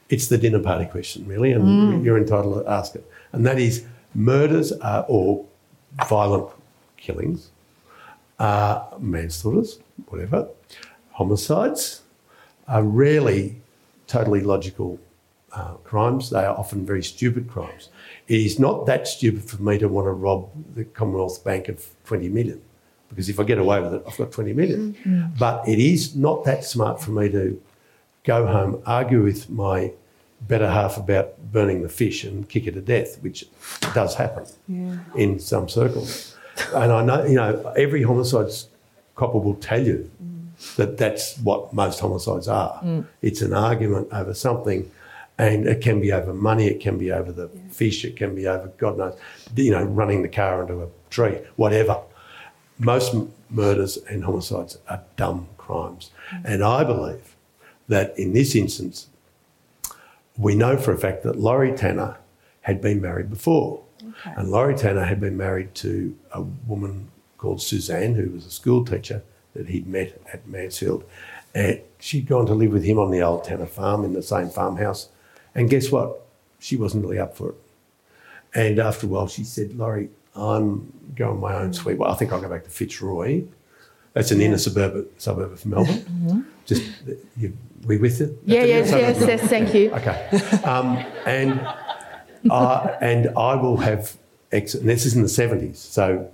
[0.08, 3.08] It's the dinner party question, really, and you're entitled to ask it.
[3.32, 5.46] And that is, murders are, or
[6.06, 6.50] violent
[6.96, 7.50] killings,
[8.38, 10.48] uh, manslaughters, whatever,
[11.12, 12.02] homicides,
[12.68, 13.56] are rarely
[14.06, 14.98] totally logical
[15.52, 16.30] uh, crimes.
[16.30, 17.88] They are often very stupid crimes.
[18.28, 21.86] It is not that stupid for me to want to rob the Commonwealth Bank of
[22.04, 22.60] 20 million,
[23.08, 24.94] because if I get away with it, I've got 20 million.
[24.94, 25.38] Mm-hmm.
[25.38, 27.60] But it is not that smart for me to
[28.24, 29.92] go home, argue with my
[30.48, 33.44] better half about burning the fish and kick her to death, which
[33.94, 34.44] does happen
[35.14, 36.36] in some circles.
[36.74, 38.50] And I know, you know, every homicide
[39.14, 40.74] copper will tell you mm.
[40.76, 42.80] that that's what most homicides are.
[42.82, 43.06] Mm.
[43.20, 44.90] It's an argument over something,
[45.42, 48.46] and it can be over money, it can be over the fish, it can be
[48.46, 49.18] over God knows,
[49.56, 52.00] you know, running the car into a tree, whatever.
[52.78, 56.42] Most m- murders and homicides are dumb crimes, mm.
[56.44, 57.36] and I believe
[57.88, 59.08] that in this instance,
[60.36, 62.16] we know for a fact that Laurie Tanner
[62.62, 63.82] had been married before.
[64.24, 68.84] And Laurie Tanner had been married to a woman called Suzanne, who was a school
[68.84, 69.22] teacher
[69.54, 71.04] that he'd met at Mansfield.
[71.54, 74.48] And she'd gone to live with him on the old Tanner farm in the same
[74.48, 75.08] farmhouse.
[75.54, 76.22] And guess what?
[76.58, 77.54] She wasn't really up for it.
[78.54, 82.08] And after a while, she said, Laurie, I'm going my own sweet way.
[82.08, 83.44] I think I'll go back to Fitzroy.
[84.12, 86.46] That's an inner suburb, suburb of Melbourne.
[86.66, 86.82] Just,
[87.36, 88.36] you, we with it?
[88.44, 89.90] yeah, yes, yes, yes, thank you.
[89.92, 90.28] Okay.
[90.64, 91.60] Um, and,
[92.50, 94.16] I and I will have,
[94.52, 96.30] ex- and this is in the 70s, so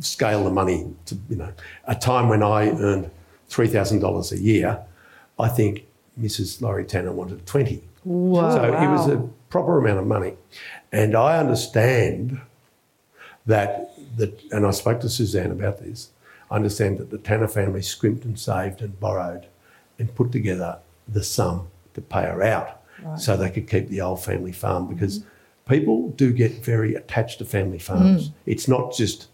[0.00, 1.52] scale the money to, you know,
[1.86, 3.10] a time when I earned
[3.50, 4.80] $3,000 a year,
[5.38, 5.86] I think
[6.20, 6.60] Mrs.
[6.60, 7.82] Laurie Tanner wanted 20.
[8.04, 8.54] Wow.
[8.54, 10.34] So it was a proper amount of money.
[10.92, 12.40] And I understand
[13.46, 16.10] that, the, and I spoke to Suzanne about this,
[16.50, 19.46] I understand that the Tanner family scrimped and saved and borrowed
[19.98, 20.78] and put together
[21.08, 22.80] the sum to pay her out
[23.18, 25.22] so they could keep the old family farm because
[25.68, 27.82] people do get very attached to family mm.
[27.82, 28.30] farms.
[28.46, 29.28] It's not just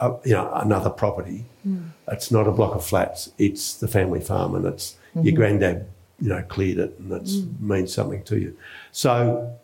[0.00, 1.44] a, you know another property.
[1.66, 1.90] Mm.
[2.08, 3.32] It's not a block of flats.
[3.38, 5.26] It's the family farm, and it's mm-hmm.
[5.26, 5.86] your granddad,
[6.20, 8.56] you know, cleared it, and it means something to you.
[8.92, 9.54] So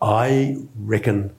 [0.00, 1.32] I reckon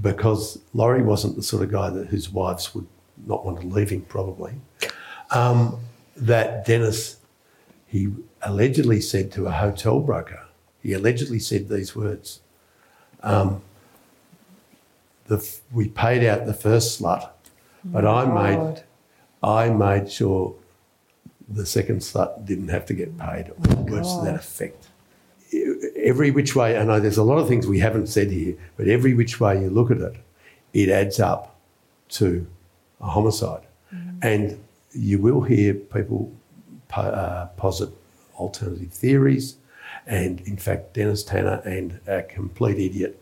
[0.00, 2.86] because Laurie wasn't the sort of guy that whose wives would
[3.26, 4.54] not want to leave him, probably,
[5.30, 5.78] um,
[6.16, 7.16] that Denis,
[7.86, 8.12] he
[8.42, 10.46] allegedly said to a hotel broker,
[10.82, 12.40] he allegedly said these words.
[13.22, 13.62] Um,
[15.26, 17.30] the, we paid out the first slut,
[17.84, 18.82] but I made,
[19.42, 20.54] I made sure
[21.50, 24.88] the second slut didn't have to get paid, or words to that effect
[25.96, 28.88] every which way, I know there's a lot of things we haven't said here, but
[28.88, 30.16] every which way you look at it,
[30.72, 31.56] it adds up
[32.10, 32.46] to
[33.00, 33.62] a homicide.
[34.22, 36.32] And you will hear people
[36.88, 37.90] po- uh, posit
[38.36, 39.56] alternative theories.
[40.06, 43.20] And in fact, Denis Tanner and a complete idiot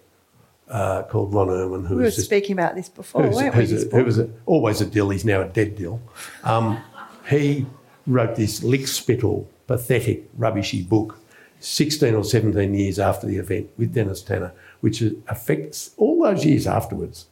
[0.69, 3.55] uh, called Ron Irwin, who We were was just speaking about this before, who's, weren't
[3.55, 3.61] we?
[3.61, 6.01] who's this a, who was a, always a dill, he's now a dead dill.
[6.45, 6.83] Um,
[7.29, 7.67] he
[8.09, 11.19] wrote this lick-spittle, pathetic, rubbishy book
[11.61, 16.67] 16 or 17 years after the event with Denis Tanner, which affects all those years
[16.67, 17.27] afterwards,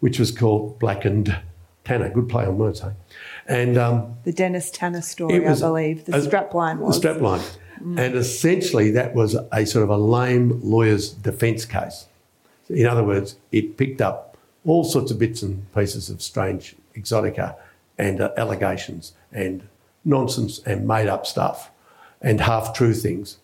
[0.00, 1.36] which was called Blackened
[1.84, 2.10] Tanner.
[2.10, 2.92] Good play on words, hey?
[3.46, 6.04] And um, the Denis Tanner story, was I believe.
[6.04, 7.00] The strapline was.
[7.00, 7.56] The strapline.
[7.80, 12.06] And essentially, that was a sort of a lame lawyer's defence case.
[12.68, 17.56] In other words, it picked up all sorts of bits and pieces of strange exotica
[17.98, 19.66] and uh, allegations and
[20.04, 21.70] nonsense and made up stuff
[22.20, 23.38] and half true things.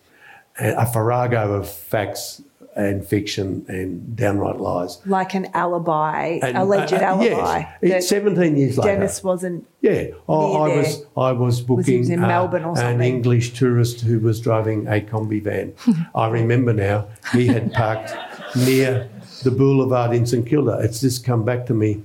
[0.57, 2.41] And a farrago of facts
[2.75, 4.99] and fiction and downright lies.
[5.05, 7.63] like an alibi, And, alleged uh, uh, alibi.
[7.81, 8.93] Yes, 17 years later.
[8.95, 9.67] Denis wasn't.
[9.81, 11.03] Yeah, oh, I was.
[11.17, 13.01] I was booking in uh, Melbourne or an.
[13.01, 15.73] English tourist who was driving a combi van.
[16.15, 18.13] I remember now he had parked
[18.55, 19.09] near
[19.43, 20.79] the boulevard in St Kilda.
[20.81, 22.03] It's just come back to me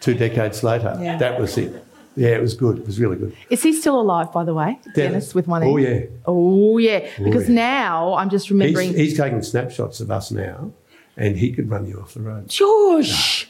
[0.00, 0.98] two decades later.
[1.00, 1.18] Yeah.
[1.18, 1.84] That was it.
[2.20, 2.78] Yeah, it was good.
[2.80, 3.34] It was really good.
[3.48, 6.20] Is he still alive, by the way, Denis, with one Oh end?
[6.26, 7.24] Oh yeah, Oh, yeah.
[7.24, 7.54] Because yeah.
[7.54, 8.92] now I'm just remembering.
[8.92, 10.70] he's taking snapshots of us now,
[11.16, 12.52] and he could run you off the road.
[12.52, 13.48] Shush!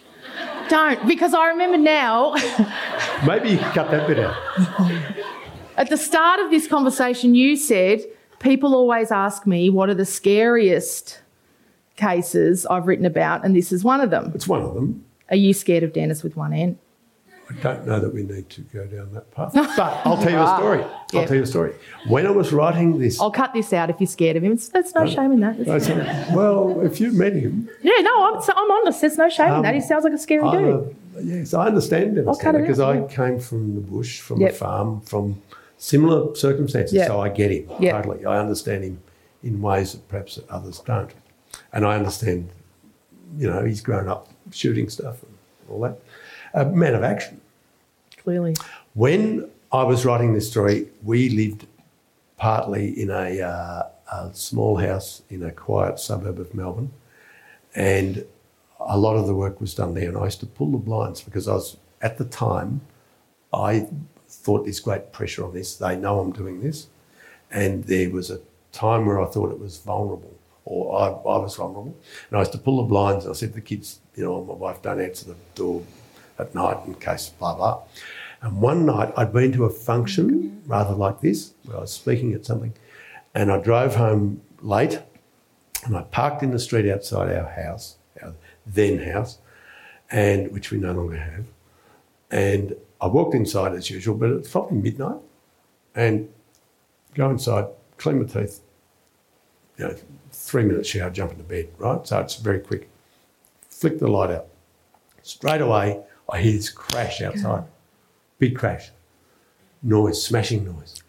[0.68, 2.34] Don't, because I remember now
[3.26, 4.36] Maybe you cut that bit out.
[5.76, 7.98] at the start of this conversation, you said
[8.38, 11.20] people always ask me what are the scariest
[11.96, 14.30] cases I've written about, and this is one of them.
[14.32, 15.04] It's one of them.
[15.28, 16.78] Are you scared of Denis with one end?
[17.50, 19.52] I don't know that we need to go down that path.
[19.54, 20.82] But I'll tell you a ah, story.
[20.82, 21.26] I'll Yeah.
[21.26, 21.74] tell you a story.
[22.06, 24.52] When I was writing this, I'll cut this out if you're scared of him.
[24.52, 25.68] It's, there's no shame in that.
[25.68, 29.00] I said, well, if you met him, Yeah, no, I'm, I'm honest.
[29.00, 29.74] There's no shame in that.
[29.74, 30.96] He um, sounds like a scary I'm dude.
[31.22, 33.06] yes, I understand it because out, I yeah.
[33.08, 34.50] came from the bush, from Yep.
[34.50, 35.42] a farm, from
[35.78, 36.94] similar circumstances.
[36.94, 37.08] Yep.
[37.08, 37.92] So I get him Yep.
[38.04, 38.24] totally.
[38.24, 39.02] I understand him
[39.42, 41.10] in ways that perhaps others don't,
[41.72, 42.50] and I understand.
[43.38, 45.32] You know, he's grown up shooting stuff and
[45.70, 46.00] all that.
[46.52, 47.39] A man of action.
[48.22, 48.54] Clearly.
[48.94, 51.66] When I was writing this story, we lived
[52.36, 56.90] partly in a, uh, a small house in a quiet suburb of Melbourne,
[57.74, 58.26] and
[58.78, 60.08] a lot of the work was done there.
[60.08, 62.82] And I used to pull the blinds because I was at the time,
[63.52, 63.88] I
[64.28, 65.76] thought there's great pressure on this.
[65.76, 66.88] They know I'm doing this,
[67.50, 68.40] and there was a
[68.72, 70.34] time where I thought it was vulnerable,
[70.66, 71.96] or I, I was vulnerable,
[72.28, 73.24] and I used to pull the blinds.
[73.24, 75.82] And I said to the kids, you know, my wife, don't answer the door
[76.40, 77.82] at night in case blah blah.
[78.42, 82.32] And one night I'd been to a function rather like this, where I was speaking
[82.32, 82.72] at something,
[83.34, 85.00] and I drove home late,
[85.84, 88.34] and I parked in the street outside our house, our
[88.66, 89.38] then house,
[90.10, 91.44] and which we no longer have.
[92.30, 95.20] And I walked inside as usual, but it's probably midnight,
[95.94, 96.28] and
[97.14, 97.66] go inside,
[97.98, 98.60] clean my teeth,
[99.78, 99.94] you know,
[100.32, 102.06] three minutes shower, jump into bed, right?
[102.06, 102.88] So it's very quick.
[103.68, 104.46] Flick the light out.
[105.22, 106.00] Straight away,
[106.30, 107.64] I hear this crash outside.
[108.38, 108.90] Big crash.
[109.82, 111.02] Noise, smashing noise.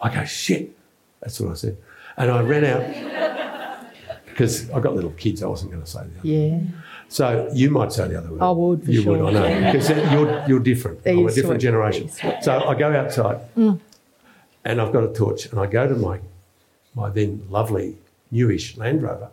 [0.00, 0.76] I go, shit.
[1.20, 1.76] That's what I said.
[2.16, 3.84] And I ran out
[4.26, 5.42] because I've got little kids.
[5.42, 6.24] I wasn't going to say that.
[6.24, 6.60] Yeah.
[7.08, 8.42] So you might say the other word.
[8.42, 8.94] I would, for sure.
[8.94, 9.24] you sure.
[9.24, 9.72] would, I know.
[9.72, 11.02] Because you're, you're different.
[11.02, 11.66] They're I'm a used to different it.
[11.66, 12.10] generation.
[12.22, 13.40] They're used to So I go outside
[14.64, 16.20] and I've got a torch and I go to my,
[16.94, 17.96] my then lovely
[18.30, 19.30] newish Land Rover,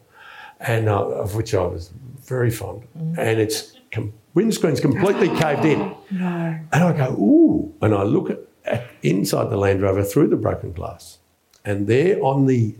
[0.59, 1.91] and uh, of which I was
[2.24, 2.84] very fond,
[3.17, 5.79] and its com- windscreen's completely caved in.
[6.11, 6.59] No.
[6.71, 7.73] And I go, ooh.
[7.81, 11.19] And I look at, at inside the Land Rover through the broken glass.
[11.63, 12.75] And there on the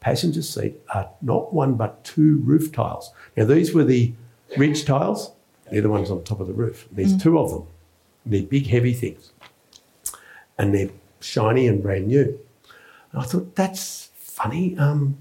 [0.00, 3.12] passenger seat are not one but two roof tiles.
[3.36, 4.12] Now, these were the
[4.56, 5.32] ridge tiles.
[5.70, 6.86] They're the ones on top of the roof.
[6.92, 7.66] There's two of them.
[8.26, 9.32] They're big, heavy things.
[10.58, 10.90] And they're
[11.20, 12.38] shiny and brand new.
[13.12, 14.76] And I thought, that's funny.
[14.76, 15.16] Um,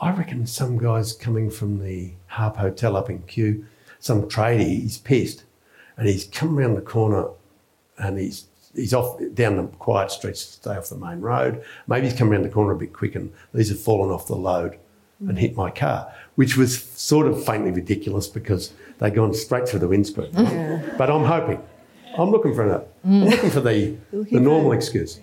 [0.00, 3.66] I reckon some guy's coming from the Harp Hotel up in Kew,
[4.00, 5.44] some tradie, he's pissed.
[5.96, 7.28] and he's come around the corner
[7.98, 11.62] and he's he's off down the quiet streets to stay off the main road.
[11.88, 14.36] Maybe he's come around the corner a bit quick and these have fallen off the
[14.36, 14.78] load
[15.20, 19.80] and hit my car, which was sort of faintly ridiculous because they'd gone straight through
[19.80, 20.30] the windscreen.
[20.96, 21.60] But I'm hoping.
[22.16, 25.18] I'm looking for an, I'm looking for the, the normal excuse.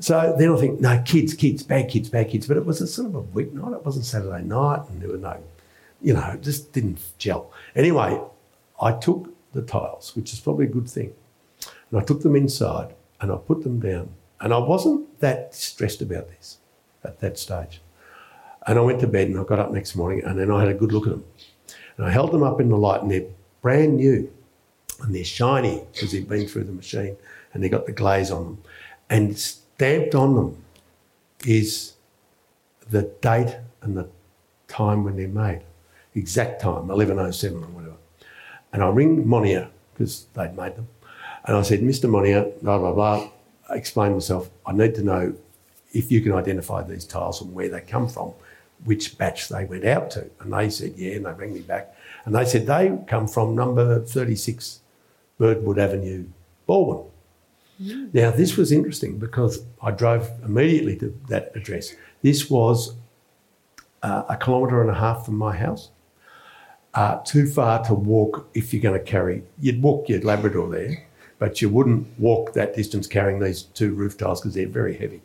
[0.00, 2.46] So then I think, no, kids, kids, bad kids, bad kids.
[2.46, 3.74] But it was a sort of a weeknight.
[3.74, 5.36] It wasn't Saturday night, and there were no,
[6.00, 7.52] you know, it just didn't gel.
[7.74, 8.20] Anyway,
[8.80, 11.12] I took the tiles, which is probably a good thing,
[11.90, 14.10] and I took them inside and I put them down.
[14.40, 16.58] And I wasn't that stressed about this
[17.04, 17.80] at that stage.
[18.66, 20.68] And I went to bed and I got up next morning and then I had
[20.68, 21.24] a good look at them.
[21.96, 23.24] And I held them up in the light and they're
[23.62, 24.30] brand new
[25.02, 27.16] and they're shiny because they've been through the machine
[27.52, 28.62] and they got the glaze on them.
[29.08, 30.62] And stamped on them
[31.46, 31.94] is
[32.90, 34.08] the date and the
[34.68, 35.62] time when they're made,
[36.16, 37.96] exact time, 1107 or whatever.
[38.72, 40.88] And I ring Monier because they'd made them.
[41.44, 42.10] And I said, Mr.
[42.10, 43.28] Monier, blah, blah, blah.
[43.70, 44.50] I explained myself.
[44.66, 45.34] I need to know
[45.92, 48.32] if you can identify these tiles and where they come from,
[48.84, 50.28] which batch they went out to.
[50.40, 51.94] And they said, yeah, and they rang me back.
[52.24, 54.80] And they said they come from number 36
[55.38, 56.26] Birdwood Avenue,
[56.68, 57.08] Balwyn.
[57.78, 61.94] Now, this was interesting because I drove immediately to that address.
[62.22, 62.94] This was
[64.02, 65.90] uh, a kilometre and a half from my house.
[66.96, 69.42] Uh, too far to walk if you're going to carry.
[69.60, 71.06] You'd walk your Labrador there,
[71.38, 75.20] but you wouldn't walk that distance carrying these two roof tiles because they're very heavy.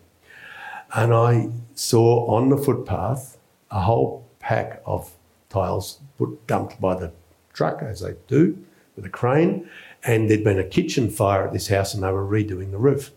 [0.94, 3.38] And I saw on the footpath
[3.72, 5.14] a whole pack of
[5.50, 7.14] tiles put dumped by the
[7.54, 8.62] truck, as they do,
[8.98, 9.70] with a crane.
[10.04, 13.12] And there'd been a kitchen fire at this house and they were redoing the roof.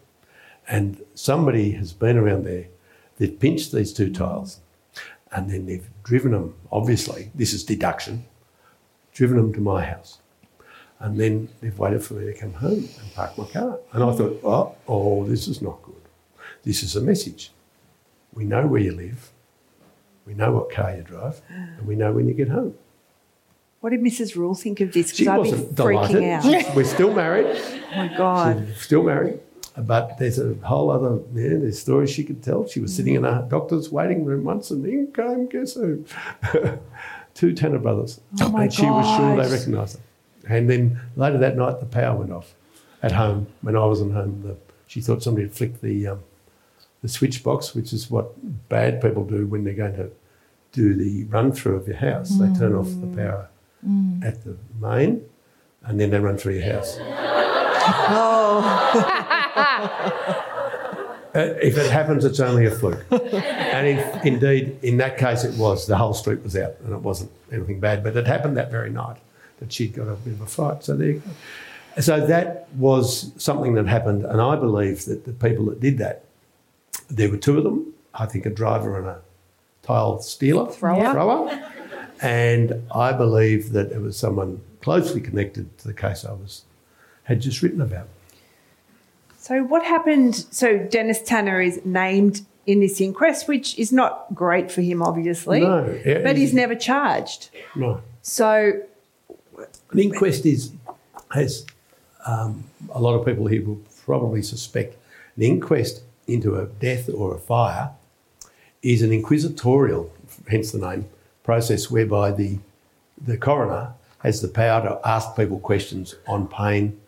[0.68, 2.68] And somebody has been around there,
[3.18, 4.60] they've pinched these two tiles
[5.32, 8.24] and then they've driven them, obviously, this is deduction,
[9.14, 10.18] driven them to my house.
[11.00, 13.78] And then they've waited for me to come home and park my car.
[13.92, 15.94] And I thought, oh, oh, this is not good.
[16.62, 17.50] This is a message.
[18.32, 19.30] We know where you live,
[20.26, 22.74] we know what car you drive, and we know when you get home.
[23.80, 24.34] What did Mrs.
[24.34, 25.14] Rule think of this?
[25.14, 26.66] She Because I'd be wasn't freaking delighted.
[26.66, 26.74] out.
[26.76, 27.46] We're still married.
[27.46, 28.66] Oh my God.
[28.68, 29.40] She's still married.
[29.76, 32.66] But there's a whole other, yeah, there's stories she could tell.
[32.66, 36.04] She was sitting in a doctor's waiting room once and in came, guess who?
[37.34, 38.20] Two Tanner brothers.
[38.40, 40.02] Oh my and she was sure they recognised her.
[40.48, 42.54] And then later that night, the power went off
[43.02, 43.48] at home.
[43.62, 44.56] When I wasn't home, the,
[44.86, 46.20] she thought somebody had flicked the, um,
[47.02, 48.32] the switch box, which is what
[48.68, 50.10] bad people do when they're going to
[50.72, 52.30] do the run through of your house.
[52.30, 53.48] They turn off the power
[54.22, 55.24] at the main
[55.84, 56.96] and then they run through your house.
[56.98, 58.30] Uh,
[61.34, 63.04] Uh, if it happens, it's only a fluke.
[63.10, 65.86] and if, indeed, in that case, it was.
[65.86, 68.04] The whole street was out and it wasn't anything bad.
[68.04, 69.16] But it happened that very night
[69.58, 70.84] that she'd got a bit of a fright.
[70.84, 72.00] So there you go.
[72.00, 74.24] So that was something that happened.
[74.24, 76.24] And I believe that the people that did that,
[77.08, 77.92] there were two of them.
[78.14, 79.20] I think a driver and a
[79.82, 81.12] tile stealer, Thrower.
[81.12, 81.72] thrower.
[82.22, 86.62] And I believe that it was someone closely connected to the case I was
[87.24, 88.08] had just written about.
[89.44, 90.46] So what happened?
[90.52, 95.60] So Denis Tanner is named in this inquest, which is not great for him, obviously.
[95.60, 97.50] No, yeah, but he's he's- never charged.
[97.76, 98.00] Right.
[98.22, 98.80] So
[99.90, 100.72] An inquest is,
[101.34, 101.66] has
[102.24, 104.96] um, a lot of people here will probably suspect
[105.36, 107.90] an inquest into a death or a fire
[108.82, 110.10] is an inquisitorial,
[110.48, 111.04] hence the name,
[111.42, 112.60] process whereby the,
[113.20, 116.98] the coroner has the power to ask people questions on pain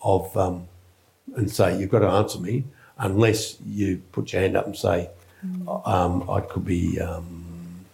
[0.00, 0.68] of, um,
[1.36, 2.64] and say, you've got to answer me
[2.98, 5.10] unless you put your hand up and say,
[5.84, 7.84] um, I could be um,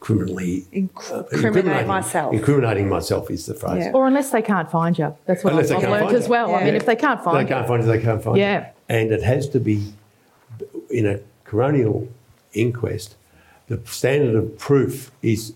[0.00, 2.32] criminally Inc- uh, criminate myself.
[2.34, 3.84] Incriminating myself is the phrase.
[3.86, 3.92] Yeah.
[3.92, 5.16] Or unless they can't find you.
[5.26, 6.30] That's what Unless I've, they I've learned as you.
[6.30, 6.54] well.
[6.54, 6.74] I mean, Yeah.
[6.74, 8.60] if they can't find they can't find it, they can't find Yeah.
[8.60, 8.74] it.
[8.88, 9.92] And it has to be,
[10.90, 12.08] in a coronial
[12.52, 13.14] inquest,
[13.68, 15.54] the standard of proof is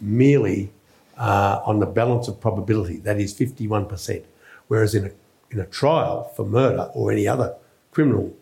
[0.00, 0.70] merely
[1.16, 4.22] uh, on the balance of probability, that is 51%.
[4.68, 5.10] Whereas in a,
[5.50, 7.54] in a trial for murder or any other
[7.92, 8.34] criminal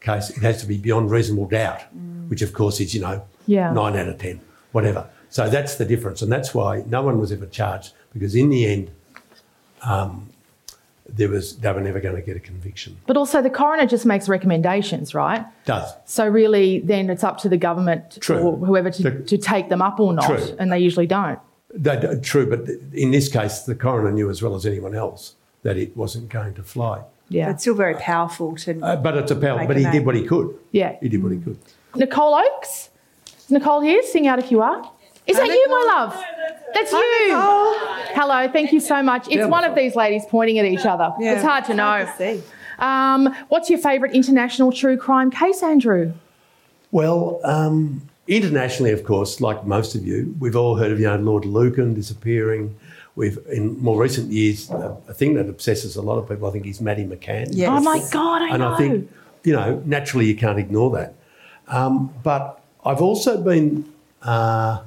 [0.00, 1.80] case, it has to be beyond reasonable doubt,
[2.28, 3.72] which of course is, you know, Yeah.
[3.72, 4.40] 9 out of 10,
[4.72, 5.06] whatever.
[5.30, 6.22] So that's the difference.
[6.22, 8.90] And that's why no one was ever charged, because in the end,
[9.82, 10.28] um,
[11.08, 12.96] there was, they were never going to get a conviction.
[13.06, 15.44] But also, the coroner just makes recommendations, right?
[15.66, 15.92] Does.
[16.06, 18.38] So really, then it's up to the government True.
[18.38, 20.56] or whoever to, The- to take them up or not, True.
[20.58, 21.38] and they usually don't.
[21.76, 25.34] That, true, but in this case, the coroner knew as well as anyone else
[25.64, 27.02] that it wasn't going to fly.
[27.28, 27.50] Yeah.
[27.50, 28.80] it's still very powerful to.
[28.80, 29.66] Uh, but it's a power.
[29.66, 30.56] But he did what he could.
[30.70, 30.96] Yeah.
[31.00, 31.58] He did what he could.
[31.96, 32.90] Nicole Oakes?
[33.38, 34.02] Is Nicole here?
[34.02, 34.90] Sing out if you are.
[35.26, 36.24] Is that you, my love?
[36.74, 36.98] That's you.
[38.14, 39.26] Hello, thank you so much.
[39.30, 41.14] It's one of these ladies pointing at each other.
[41.18, 41.82] Yeah, it's hard to know.
[41.82, 42.42] hard to see.
[42.78, 46.12] Um, what's your favourite international true crime case, Andrew?
[46.90, 51.16] Well, um, internationally, of course, like most of you, we've all heard of you know
[51.16, 52.76] Lord Lucan disappearing.
[53.16, 56.66] We've in more recent years, a thing that obsesses a lot of people, I think,
[56.66, 57.48] is Maddie McCann.
[57.50, 57.68] Yes.
[57.70, 58.72] Oh my God, I and know.
[58.72, 59.10] I think
[59.44, 61.14] you know naturally you can't ignore that.
[61.68, 63.92] Um, but I've also been
[64.22, 64.82] uh,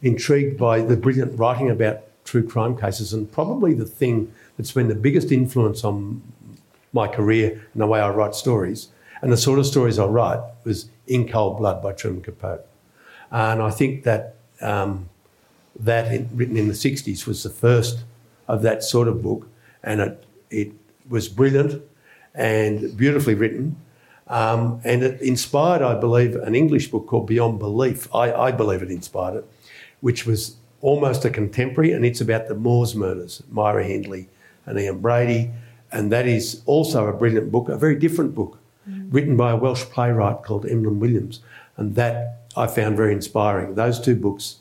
[0.00, 4.88] intrigued by the brilliant writing about true crime cases, and probably the thing that's been
[4.88, 6.22] the biggest influence on
[6.92, 8.88] my career and the way I write stories,
[9.22, 12.64] and the sort of stories I write was In Cold Blood by Truman Capote.
[13.30, 15.08] And I think that um,
[15.80, 18.04] that in, written in the 60s was the first
[18.48, 19.48] of that sort of book,
[19.82, 20.72] and it, it
[21.08, 21.82] was brilliant
[22.34, 23.76] and beautifully written.
[24.28, 28.12] Um, and it inspired, I believe, an English book called Beyond Belief.
[28.14, 29.50] I, I believe it inspired it,
[30.00, 34.28] which was almost a contemporary, and it's about the Moors murders, Myra Hindley
[34.66, 35.50] and Ian Brady.
[35.92, 39.84] And that is also a brilliant book, a very different book, written by a Welsh
[39.84, 41.40] playwright called Emlyn Williams.
[41.76, 43.74] And that I found very inspiring.
[43.74, 44.56] Those two books,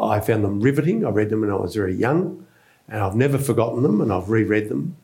[0.00, 1.04] I found them riveting.
[1.04, 2.46] I read them when I was very young,
[2.88, 4.96] and I've never forgotten them, and I've reread them,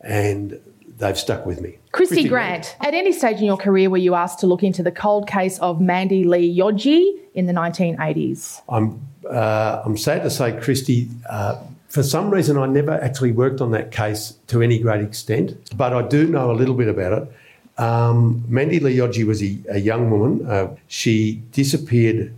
[0.00, 0.60] and
[0.98, 1.78] they've stuck with me.
[1.92, 4.92] Christy, Grant, at any stage in your career were you asked to look into the
[4.92, 8.62] cold case of Mandy Lee Yodji in the 1980s?
[8.68, 13.60] I'm, uh, I'm sad to say, Christy, uh, for some reason, I never actually worked
[13.60, 17.22] on that case to any great extent, but I do know a little bit about
[17.22, 17.32] it.
[17.78, 20.46] Um, Mandy Lee Yodji was a, a young woman.
[20.46, 22.34] Uh, she disappeared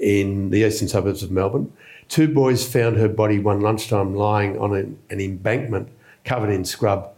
[0.00, 1.72] in the eastern suburbs of Melbourne.
[2.08, 5.88] Two boys found her body one lunchtime lying on an, an embankment
[6.24, 7.12] covered in scrub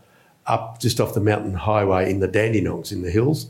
[0.47, 3.47] up just off the mountain highway in the Dandenongs in the hills.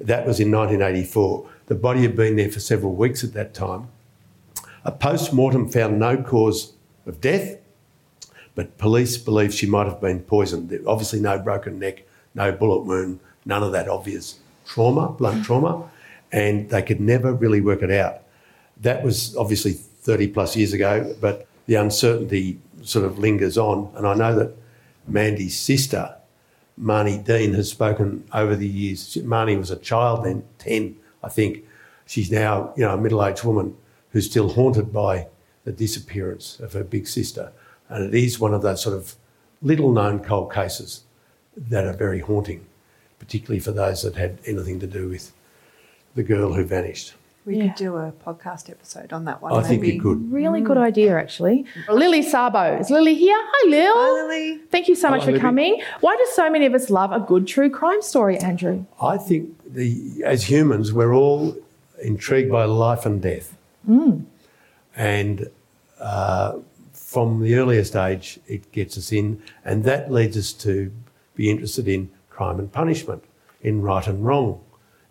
[0.00, 1.50] That was in 1984.
[1.66, 3.88] The body had been there for several weeks at that time.
[4.84, 6.72] A post mortem found no cause
[7.04, 7.58] of death,
[8.54, 10.72] but police believe she might have been poisoned.
[10.86, 12.04] Obviously, no broken neck,
[12.34, 15.90] no bullet wound, none of that obvious trauma, blunt trauma,
[16.30, 18.22] and they could never really work it out.
[18.82, 23.92] That was obviously 30 plus years ago, but the uncertainty sort of lingers on.
[23.96, 24.56] And I know that
[25.06, 26.14] Mandy's sister,
[26.80, 29.16] Marnie Dean, has spoken over the years.
[29.16, 31.64] Marnie was a child then, 10, I think.
[32.06, 33.76] She's now, you know, a middle-aged woman
[34.12, 35.26] who's still haunted by
[35.64, 37.52] the disappearance of her big sister.
[37.88, 39.16] And it is one of those sort of
[39.60, 41.02] little-known cold cases
[41.56, 42.64] that are very haunting,
[43.18, 45.32] particularly for those that had anything to do with
[46.14, 47.14] the girl who vanished.
[47.48, 47.68] We Yeah.
[47.68, 49.54] could do a podcast episode on that one.
[49.54, 49.94] I think maybe.
[49.94, 50.30] you could.
[50.30, 50.82] Really good mm.
[50.82, 51.64] idea, actually.
[51.86, 51.94] Mm.
[51.94, 52.76] Lily Sabo.
[52.76, 53.38] Is Lily here?
[53.40, 53.94] Hi, Lil.
[53.94, 54.60] Hi, Lily.
[54.70, 55.40] Thank you so much for Libby.
[55.40, 55.82] coming.
[56.00, 58.84] Why do so many of us love a good true crime story, Andrew?
[59.00, 61.56] I think the as humans we're all
[62.02, 63.56] intrigued by life and death,
[63.88, 64.26] mm.
[64.94, 65.48] and
[65.98, 66.58] uh,
[66.92, 70.92] from the earliest age it gets us in, and that leads us to
[71.34, 73.24] be interested in crime and punishment,
[73.62, 74.60] in right and wrong,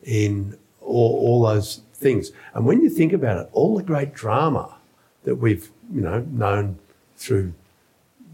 [0.04, 2.32] in all, all those things.
[2.54, 4.76] And when you think about it, all the great drama
[5.24, 6.78] that we've you know known
[7.18, 7.54] through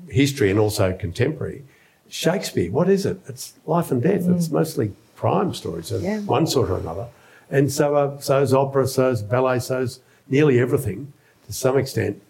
[0.10, 1.64] history and also contemporary.
[2.10, 3.20] Shakespeare, what is it?
[3.28, 4.28] It's life and death.
[4.28, 6.20] It's mostly crime stories of Yeah.
[6.20, 7.08] one sort or another.
[7.50, 11.14] And so, uh, so is opera, so is ballet, so is nearly everything,
[11.48, 12.22] to some extent,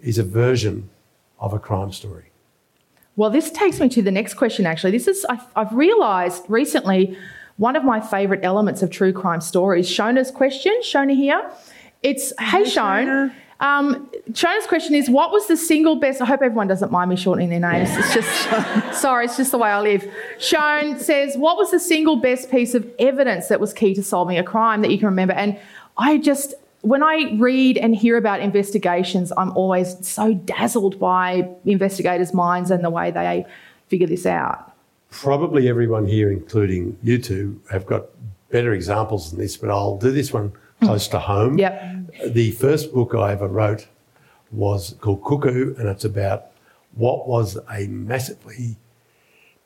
[0.00, 0.90] is a version
[1.38, 2.24] of a crime story.
[3.16, 4.90] Well, this takes me to the next question, actually.
[4.92, 7.16] This is, I've, I've realised recently,
[7.60, 10.72] one of my favourite elements of true crime stories, Shona's question.
[10.82, 11.50] Shona here.
[12.02, 13.34] It's, hey, Shona.
[13.60, 16.22] Um, Shona's question is, what was the single best?
[16.22, 17.90] I hope everyone doesn't mind me shortening their names.
[17.92, 20.10] It's just, sorry, it's just the way I live.
[20.38, 24.38] Shona says, what was the single best piece of evidence that was key to solving
[24.38, 25.34] a crime that you can remember?
[25.34, 25.60] And
[25.98, 32.32] I just, when I read and hear about investigations, I'm always so dazzled by investigators'
[32.32, 33.44] minds and the way they
[33.88, 34.69] figure this out.
[35.10, 38.06] Probably everyone here, including you two, have got
[38.50, 41.58] better examples than this, but I'll do this one close to home.
[41.58, 42.32] Yep.
[42.34, 43.86] The first book I ever wrote
[44.50, 46.46] was called Cuckoo, and it's about
[46.94, 48.76] what was a massively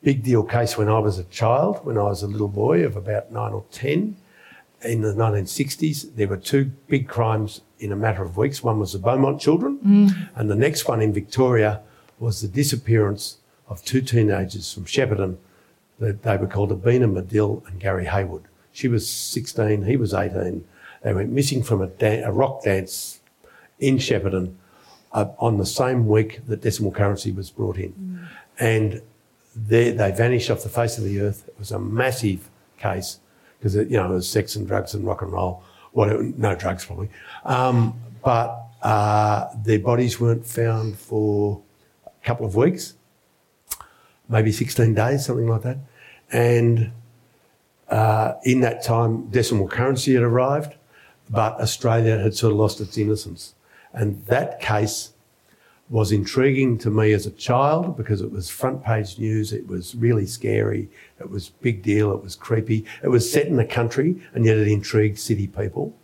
[0.03, 2.95] big deal case when I was a child, when I was a little boy of
[2.95, 4.15] about nine or 10.
[4.83, 8.63] In the 1960s, there were two big crimes in a matter of weeks.
[8.63, 10.29] One was the Beaumont children, mm.
[10.35, 11.81] and the next one in Victoria
[12.19, 15.37] was the disappearance of two teenagers from Shepparton.
[15.99, 18.43] That They were called Abina Madill and Gary Heywood.
[18.73, 20.65] She was 16, he was 18.
[21.03, 23.21] They went missing from a, dan- a rock dance
[23.79, 24.55] in Shepparton
[25.13, 28.27] uh, on the same week that decimal currency was brought in.
[28.59, 29.01] And
[29.55, 31.47] they, they vanished off the face of the earth.
[31.47, 33.19] It was a massive case
[33.57, 35.63] because, you know, it was sex and drugs and rock and roll.
[35.93, 37.09] Well, no drugs probably.
[37.45, 41.59] Um, but Uh, their bodies weren't found for
[42.05, 42.93] a couple of weeks,
[44.29, 45.77] maybe 16 days, something like that.
[46.31, 46.91] And
[47.89, 50.75] uh, in that time, decimal currency had arrived,
[51.29, 53.55] but Australia had sort of lost its innocence.
[53.93, 55.13] And that case
[55.89, 59.53] was intriguing to me as a child because it was front page news.
[59.53, 60.89] It was really scary.
[61.19, 62.11] It was big deal.
[62.11, 62.85] It was creepy.
[63.03, 65.95] It was set in the country and yet it intrigued city people.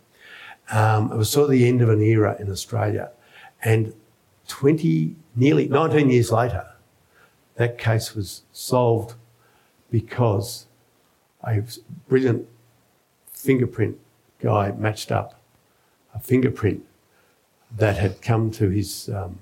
[0.70, 3.10] Um, it was sort of the end of an era in Australia.
[3.64, 3.92] And
[4.46, 6.64] 20, nearly 19 years later,
[7.56, 9.14] that case was solved
[9.90, 10.66] because
[11.44, 11.62] a
[12.08, 12.48] brilliant
[13.30, 13.98] fingerprint
[14.40, 15.40] guy matched up
[16.14, 16.84] a fingerprint
[17.76, 19.38] that had come to his um,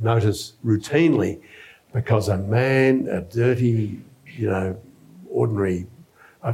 [0.00, 1.40] notice routinely
[1.92, 4.00] because a man, a dirty,
[4.36, 4.76] you know,
[5.30, 5.86] ordinary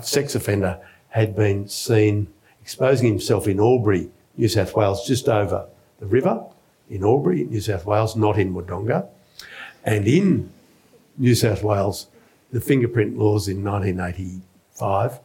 [0.02, 0.78] sex offender
[1.08, 2.26] had been seen
[2.60, 5.66] exposing himself in Albury, New South Wales, just over
[6.00, 6.44] the river
[6.90, 9.06] in Albury, New South Wales, not in Wodonga.
[9.84, 10.50] And in
[11.18, 12.08] New South Wales,
[12.50, 15.20] the fingerprint laws in 1985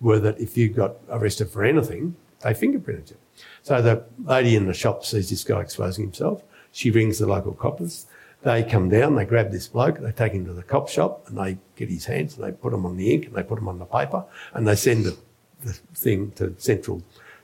[0.00, 3.16] were that if you got arrested for anything, they fingerprinted you.
[3.62, 6.42] So the lady in the shop sees this guy exposing himself.
[6.72, 8.06] She rings the local coppers.
[8.42, 11.36] They come down, they grab this bloke, they take him to the cop shop and
[11.36, 13.68] they get his hands and they put him on the ink and they put him
[13.68, 14.24] on the paper
[14.54, 15.16] and they send the,
[15.62, 17.02] the thing to Central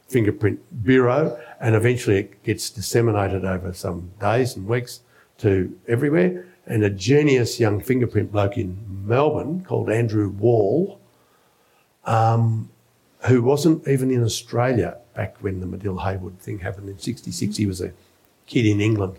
[0.08, 5.00] Fingerprint Bureau and eventually it gets disseminated over some days and weeks
[5.38, 6.46] to everywhere.
[6.66, 8.76] And a genius young fingerprint bloke in
[9.06, 11.00] Melbourne called Andrew Wall,
[12.04, 12.68] um,
[13.26, 17.56] who wasn't even in Australia back when the Madill Heywood thing happened in 66.
[17.56, 17.92] He was a
[18.46, 19.18] kid in England.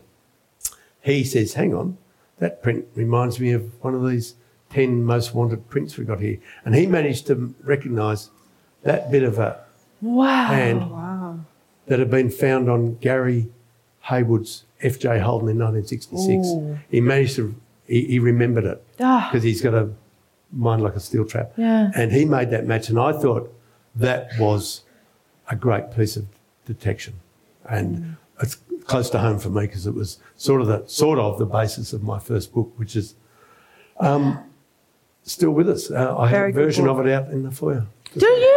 [1.01, 1.97] He says, hang on,
[2.39, 4.35] that print reminds me of one of these
[4.71, 6.37] 10 most wanted prints we got here.
[6.65, 8.29] And he managed to recognise
[8.83, 9.61] that bit of a
[10.01, 10.47] Wow.
[10.47, 11.39] hand Wow.
[11.87, 13.47] that had been found on Gary
[14.01, 16.47] Heywood's FJ Holden in 1966.
[16.47, 16.79] Ooh.
[16.89, 17.55] He managed to,
[17.87, 19.29] he, he remembered it Ah.
[19.31, 19.89] because he's got a
[20.51, 21.51] mind like a steel trap.
[21.57, 21.91] Yeah.
[21.95, 23.53] And he made that match, and I thought
[23.95, 24.81] that was
[25.49, 26.25] a great piece of
[26.65, 27.15] detection.
[27.69, 31.37] And it's close to home for me because it was sort of the sort of
[31.39, 33.15] the basis of my first book, which is
[33.99, 34.39] um,
[35.23, 35.89] still with us.
[35.91, 36.99] Uh, I have a version book.
[36.99, 37.85] of it out in the foyer.
[38.17, 38.53] Do you?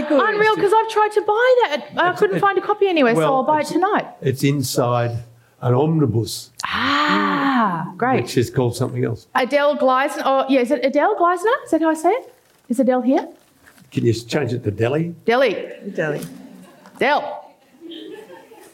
[0.00, 0.34] It's very good.
[0.34, 1.88] Unreal, because I've tried to buy that.
[1.96, 4.06] I couldn't it- find a copy anywhere, so I'll buy it tonight.
[4.20, 5.12] It's inside
[5.60, 8.22] an omnibus, Ah, great.
[8.22, 9.26] which is called something else.
[9.34, 10.22] Adele Gleisner.
[10.24, 11.54] Oh, yeah, is it Adele Gleisner?
[11.64, 12.32] Is that how I say it?
[12.68, 13.28] Is Adele here?
[13.90, 15.14] Can you change it to Delhi?
[15.24, 15.52] Delhi.
[15.94, 16.20] Delhi.
[16.98, 17.44] Del.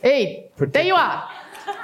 [0.03, 0.45] Ed.
[0.59, 1.29] There you are.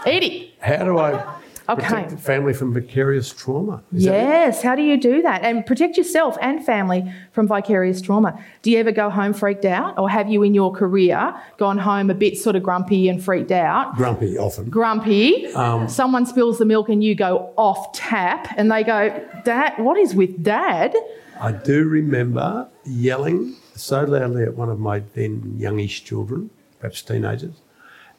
[0.06, 0.54] Edie.
[0.60, 1.24] How do I
[1.68, 1.86] Okay.
[1.86, 3.82] protect family from vicarious trauma?
[3.92, 4.04] Is?
[4.04, 5.42] Yes, how do you do that?
[5.42, 8.38] And protect yourself and family from vicarious trauma.
[8.62, 9.98] Do you ever go home freaked out?
[9.98, 13.52] Or have you in your career gone home a bit sort of grumpy and freaked
[13.52, 13.94] out?
[13.96, 14.70] Grumpy often.
[14.70, 15.46] Grumpy.
[15.54, 19.96] Um, Someone spills the milk and you go off tap and they go, Dad, what
[19.98, 20.94] is with dad?
[21.40, 27.54] I do remember yelling so loudly at one of my then youngish children, perhaps teenagers,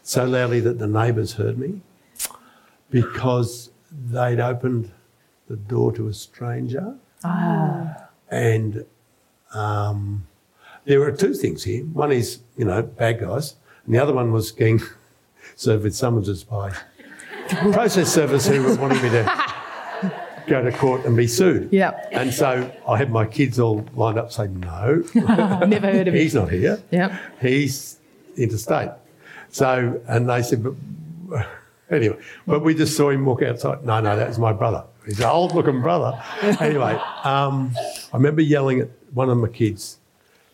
[0.01, 1.81] so loudly that the neighbours heard me
[2.93, 3.71] because
[4.11, 4.91] they'd opened
[5.49, 6.95] the door to a stranger.
[8.29, 8.85] And
[9.53, 10.27] um,
[10.85, 11.83] there were two things here.
[11.85, 13.55] One is, you know, bad guys,
[13.85, 14.79] and the other one was getting
[15.55, 16.71] served with summonses by
[17.71, 19.53] process servers who were wanting me to
[20.47, 21.71] go to court and be sued.
[21.73, 22.09] Yep.
[22.11, 26.21] And so I had my kids all lined up saying, no, Never heard of it.
[26.21, 26.81] he's not here.
[26.91, 27.11] Yep.
[27.41, 27.97] He's
[28.37, 28.89] interstate.
[29.49, 30.75] So, and they said, but
[31.89, 33.85] anyway, but we just saw him walk outside.
[33.85, 34.83] No, no, that was my brother.
[35.05, 36.21] He's an old looking brother.
[36.61, 36.93] anyway,
[37.23, 37.75] um,
[38.13, 39.97] I remember yelling at one of my kids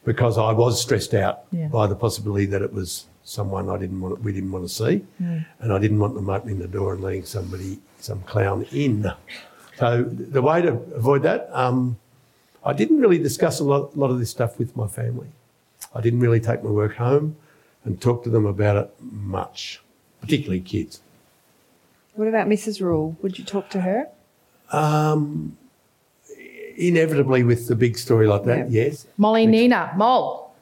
[0.06, 1.68] because I was stressed out Yeah.
[1.68, 5.06] by the possibility that it was someone I didn't want, we didn't want to see,
[5.20, 9.12] and I didn't want them opening the door and letting somebody, some clown in.
[9.78, 11.98] So the way to avoid that, um,
[12.66, 15.28] I didn't really discuss a lot, lot of this stuff with my family.
[15.94, 17.36] I didn't really take my work home
[17.86, 19.80] and talk to them about it much,
[20.22, 21.02] particularly kids.
[22.20, 22.82] What about Mrs.
[22.82, 23.16] Rule?
[23.22, 24.10] Would you talk to her?
[24.74, 25.58] Um,
[26.76, 29.08] inevitably, with the big story like that, yes.
[29.16, 29.94] Molly Nina.
[29.96, 30.54] Mol.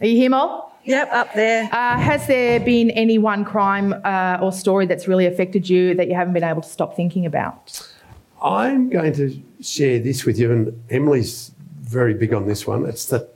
[0.00, 0.72] Are you here, Mol?
[0.84, 1.64] Yep, up there.
[1.72, 6.06] Uh, has there been any one crime uh, or story that's really affected you that
[6.06, 7.92] you haven't been able to stop thinking about?
[8.40, 12.86] I'm going to share this with you, and Emily's very big on this one.
[12.86, 13.28] It's the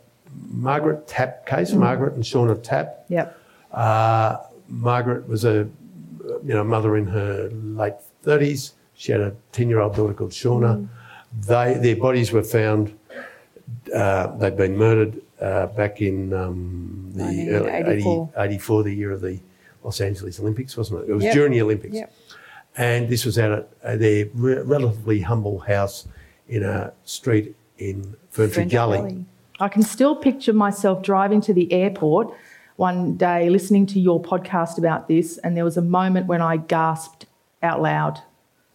[0.53, 3.05] Margaret Tapp case, Margaret and Seana Tapp.
[3.09, 3.37] Yep.
[3.73, 4.37] Uh,
[4.69, 5.69] Margaret was a
[6.45, 8.75] you know mother in her late thirties.
[8.95, 10.87] She had a ten-year-old daughter called Seana.
[11.47, 12.97] They their bodies were found.
[13.95, 18.31] Uh, they'd been murdered uh, back in um, the early 1984.
[18.37, 19.41] 80, 84, the year of the
[19.83, 21.11] Los Angeles Olympics, wasn't it?
[21.11, 21.35] It was Yep.
[21.35, 21.95] during the Olympics.
[21.95, 22.13] Yep.
[22.77, 26.07] And this was at uh, their re- relatively humble house
[26.49, 28.99] in a street in Ferntree Ferntree Gully.
[28.99, 29.25] Gully.
[29.59, 32.33] I can still picture myself driving to the airport
[32.77, 36.57] one day listening to your podcast about this, and there was a moment when I
[36.59, 37.27] gasped
[37.63, 38.21] out loud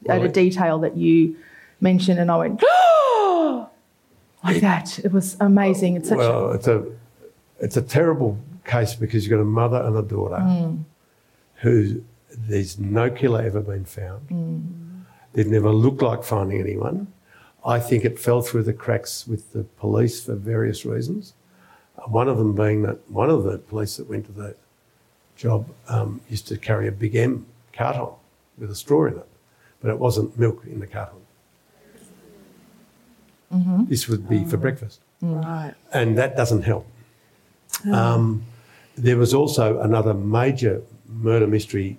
[0.09, 1.35] at a detail that you
[1.79, 3.69] mentioned, and I went, oh,
[4.43, 4.99] like that.
[4.99, 5.97] It was amazing.
[5.97, 6.85] It's such Well, it's a
[7.59, 10.83] it's a terrible case because you've got a mother and a daughter Mm.
[11.61, 12.03] who
[12.35, 14.27] there's no killer ever been found.
[14.29, 15.03] Mm.
[15.33, 17.07] They've never looked like finding anyone.
[17.63, 21.33] I think it fell through the cracks with the police for various reasons.
[22.07, 24.55] One of them being that one of the police that went to the
[25.35, 28.07] job um, used to carry a big M carton
[28.57, 29.27] with a straw in it,
[29.81, 31.19] but it wasn't milk in the carton.
[33.53, 33.85] Mm-hmm.
[33.85, 35.73] This would be for breakfast Right.
[35.93, 36.87] and that doesn't help.
[37.91, 38.43] Um,
[38.95, 41.97] there was also another major murder mystery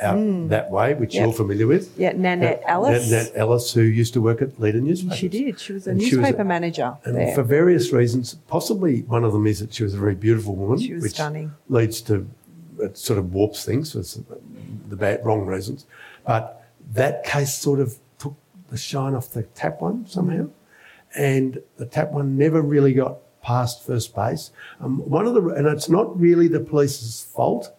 [0.00, 1.24] out that way, which Yep.
[1.24, 1.98] you're familiar with.
[1.98, 3.10] Yeah, Nanette Uh, Ellis.
[3.10, 5.18] Nanette Ellis, who used to work at Leader Newspapers.
[5.18, 5.58] She did.
[5.58, 7.34] She was a And she was newspaper a- manager And there.
[7.34, 10.78] for various reasons, possibly one of them is that she was a very beautiful woman,
[10.78, 11.52] She was which stunning.
[11.68, 12.26] leads to
[12.80, 14.24] it sort of warps things for some-
[14.88, 15.84] the bad, wrong reasons.
[16.24, 16.62] But
[16.94, 18.34] that case sort of took
[18.70, 20.46] the shine off the Tapp one somehow,
[21.16, 24.52] and the Tapp one never really got past first base.
[24.80, 27.72] Um, one of the and it's not really the police's fault.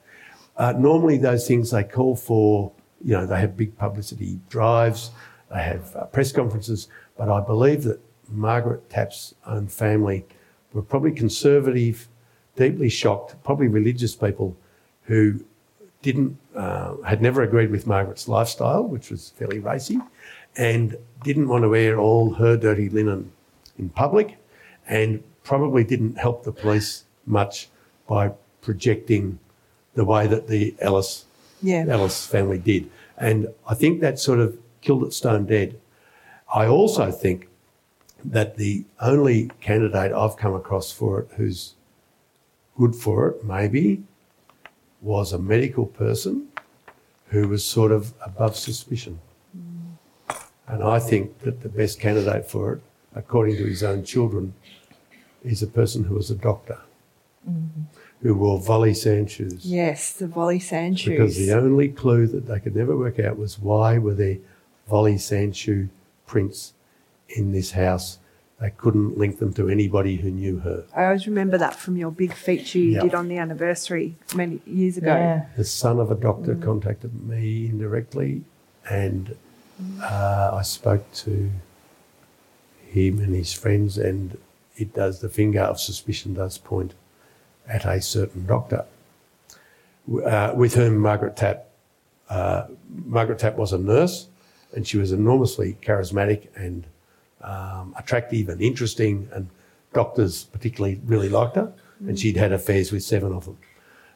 [0.59, 2.69] Uh, normally, those things they call for,
[3.01, 5.11] you know, they have big publicity drives,
[5.49, 10.25] they have uh, press conferences, but I believe that Margaret Tapp's own family
[10.73, 12.09] were probably conservative,
[12.57, 14.57] deeply shocked, probably religious people
[15.03, 15.45] who
[16.01, 19.97] didn't, uh, had never agreed with Margaret's lifestyle, which was fairly racy,
[20.57, 23.31] and didn't want to wear all her dirty linen
[23.77, 24.37] in public,
[24.89, 27.69] and probably didn't help the police much
[28.07, 28.29] by
[28.61, 29.39] projecting
[29.99, 31.25] the way that the Ellis
[31.61, 31.83] Yeah.
[31.93, 32.89] Ellis family did.
[33.17, 35.69] And I think that sort of killed it stone dead.
[36.61, 37.49] I also think
[38.23, 41.75] that the only candidate I've come across for it who's
[42.77, 44.03] good for it, maybe,
[45.01, 46.47] was a medical person
[47.31, 49.19] who was sort of above suspicion.
[50.65, 52.81] And I think that the best candidate for it,
[53.13, 54.53] according to his own children,
[55.43, 56.79] is a person who was a doctor,
[57.49, 57.81] mm-hmm.
[58.21, 59.65] Who wore volley sand shoes.
[59.65, 63.57] Yes, the volley sand Because the only clue that they could never work out was
[63.59, 64.37] why were there
[64.89, 65.89] volley sand shoe
[66.27, 66.73] prints
[67.29, 68.17] in this house.
[68.59, 70.83] They couldn't link them to anybody who knew her.
[70.93, 73.01] I always remember that from your big feature you Yeah.
[73.01, 75.15] did on the anniversary many years ago.
[75.15, 75.45] yeah.
[75.55, 78.41] The son of a doctor contacted me indirectly,
[78.89, 79.37] and
[80.01, 81.49] uh, I spoke to
[82.87, 84.37] him and his friends, and
[84.75, 86.95] it does the finger of suspicion does point
[87.69, 88.83] at a certain doctor,
[90.25, 91.65] uh, with whom Margaret Tapp.
[92.29, 92.65] Uh,
[93.05, 94.27] Margaret Tapp was a nurse,
[94.75, 96.85] and she was enormously charismatic and
[97.41, 99.47] um, attractive and interesting, and
[99.93, 101.71] doctors particularly really liked her,
[102.07, 103.57] and she'd had affairs with seven of them.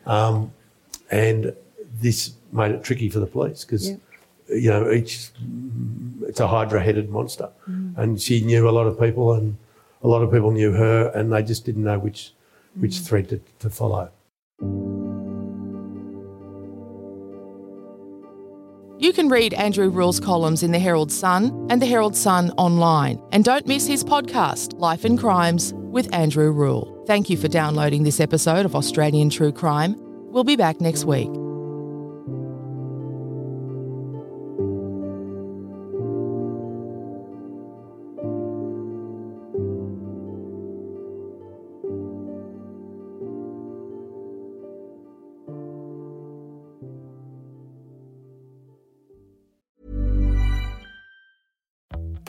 [0.06, 0.52] Um,
[1.12, 1.56] and
[2.02, 3.96] this made it tricky for the police because Yeah.
[4.50, 5.30] you know each
[6.28, 7.50] it's a hydra-headed monster,
[7.96, 9.58] and she knew a lot of people, and
[10.04, 12.34] a lot of people knew her, and they just didn't know which
[12.76, 13.08] which mm.
[13.08, 14.12] thread to, to follow.
[19.00, 23.22] You can read Andrew Rule's columns in the Herald Sun and the Herald Sun online.
[23.34, 27.04] And don't miss his podcast, Life and Crimes with Andrew Rule.
[27.06, 29.96] Thank you for downloading this episode of Australian True Crime.
[30.32, 31.43] We'll be back next week.